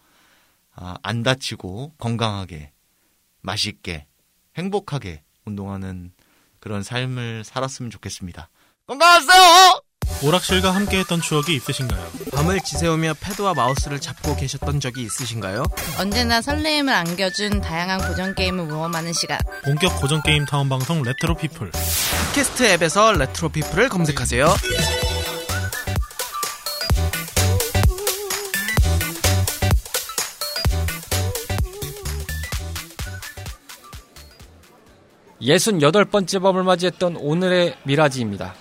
안 0.74 1.22
다치고 1.22 1.94
건강하게 1.98 2.72
맛있게 3.42 4.06
행복하게 4.56 5.22
운동하는 5.44 6.12
그런 6.58 6.82
삶을 6.82 7.44
살았으면 7.44 7.90
좋겠습니다. 7.90 8.48
건강하세요. 8.86 9.82
오락실과 10.22 10.74
함께했던 10.74 11.22
추억이 11.22 11.54
있으신가요? 11.54 12.10
밤을 12.32 12.60
지새우며 12.60 13.14
패드와 13.20 13.54
마우스를 13.54 14.00
잡고 14.00 14.36
계셨던 14.36 14.80
적이 14.80 15.02
있으신가요? 15.04 15.62
언제나 15.98 16.42
설레임을 16.42 16.92
안겨준 16.92 17.60
다양한 17.62 18.06
고전 18.06 18.34
게임을 18.34 18.66
모험하는 18.66 19.12
시간. 19.14 19.38
본격 19.64 19.98
고전 20.00 20.22
게임 20.22 20.44
타운 20.44 20.68
방송 20.68 21.02
레트로 21.02 21.36
피플. 21.36 21.70
팟캐스트 21.70 22.64
앱에서 22.64 23.12
레트로 23.12 23.48
피플을 23.50 23.88
검색하세요. 23.88 24.46
예순 35.42 35.80
여덟 35.80 36.04
번째 36.04 36.38
밤을 36.38 36.64
맞이했던 36.64 37.16
오늘의 37.16 37.76
미라지입니다. 37.84 38.54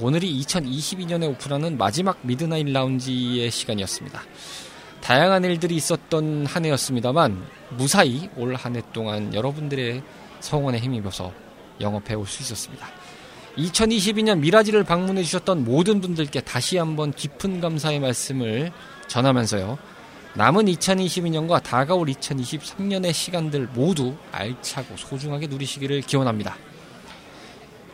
오늘이 0.00 0.40
2022년에 0.42 1.28
오픈하는 1.30 1.78
마지막 1.78 2.18
미드나잇 2.22 2.66
라운지의 2.70 3.50
시간이었습니다. 3.50 4.20
다양한 5.00 5.44
일들이 5.44 5.76
있었던 5.76 6.46
한 6.46 6.64
해였습니다만 6.64 7.40
무사히 7.70 8.28
올 8.36 8.54
한 8.56 8.74
해 8.76 8.82
동안 8.92 9.32
여러분들의 9.32 10.02
성원에 10.40 10.78
힘입어서 10.78 11.32
영업해 11.80 12.14
올 12.14 12.26
수 12.26 12.42
있었습니다. 12.42 12.86
2022년 13.56 14.38
미라지를 14.40 14.84
방문해 14.84 15.22
주셨던 15.22 15.64
모든 15.64 16.00
분들께 16.00 16.40
다시 16.42 16.78
한번 16.78 17.12
깊은 17.12 17.60
감사의 17.60 18.00
말씀을 18.00 18.72
전하면서요. 19.08 19.78
남은 20.38 20.66
2022년과 20.66 21.60
다가올 21.64 22.06
2023년의 22.06 23.12
시간들 23.12 23.66
모두 23.74 24.14
알차고 24.30 24.96
소중하게 24.96 25.48
누리시기를 25.48 26.02
기원합니다. 26.02 26.56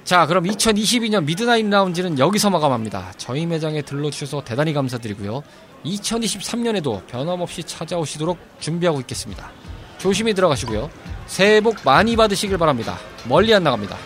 자, 0.05 0.26
그럼 0.26 0.45
2022년 0.45 1.24
미드나잇 1.24 1.64
라운지는 1.64 2.18
여기서 2.18 2.51
마감합니다. 2.51 3.14
저희 3.16 3.47
매장에 3.47 3.80
들러주셔서 3.80 4.45
대단히 4.45 4.74
감사드리고요. 4.74 5.42
2023년에도 5.86 7.07
변함없이 7.07 7.62
찾아오시도록 7.62 8.36
준비하고 8.61 9.01
있겠습니다. 9.01 9.51
조심히 9.97 10.34
들어가시고요. 10.34 10.90
새해 11.26 11.62
복 11.62 11.76
많이 11.82 12.14
받으시길 12.14 12.59
바랍니다. 12.59 12.99
멀리 13.26 13.55
안 13.55 13.64
나갑니다. 13.64 13.97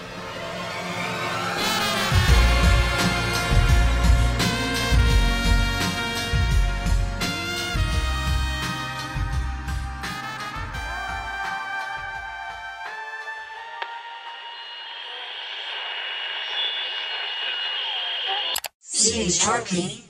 seems 19.09 19.43
hardly 19.43 20.08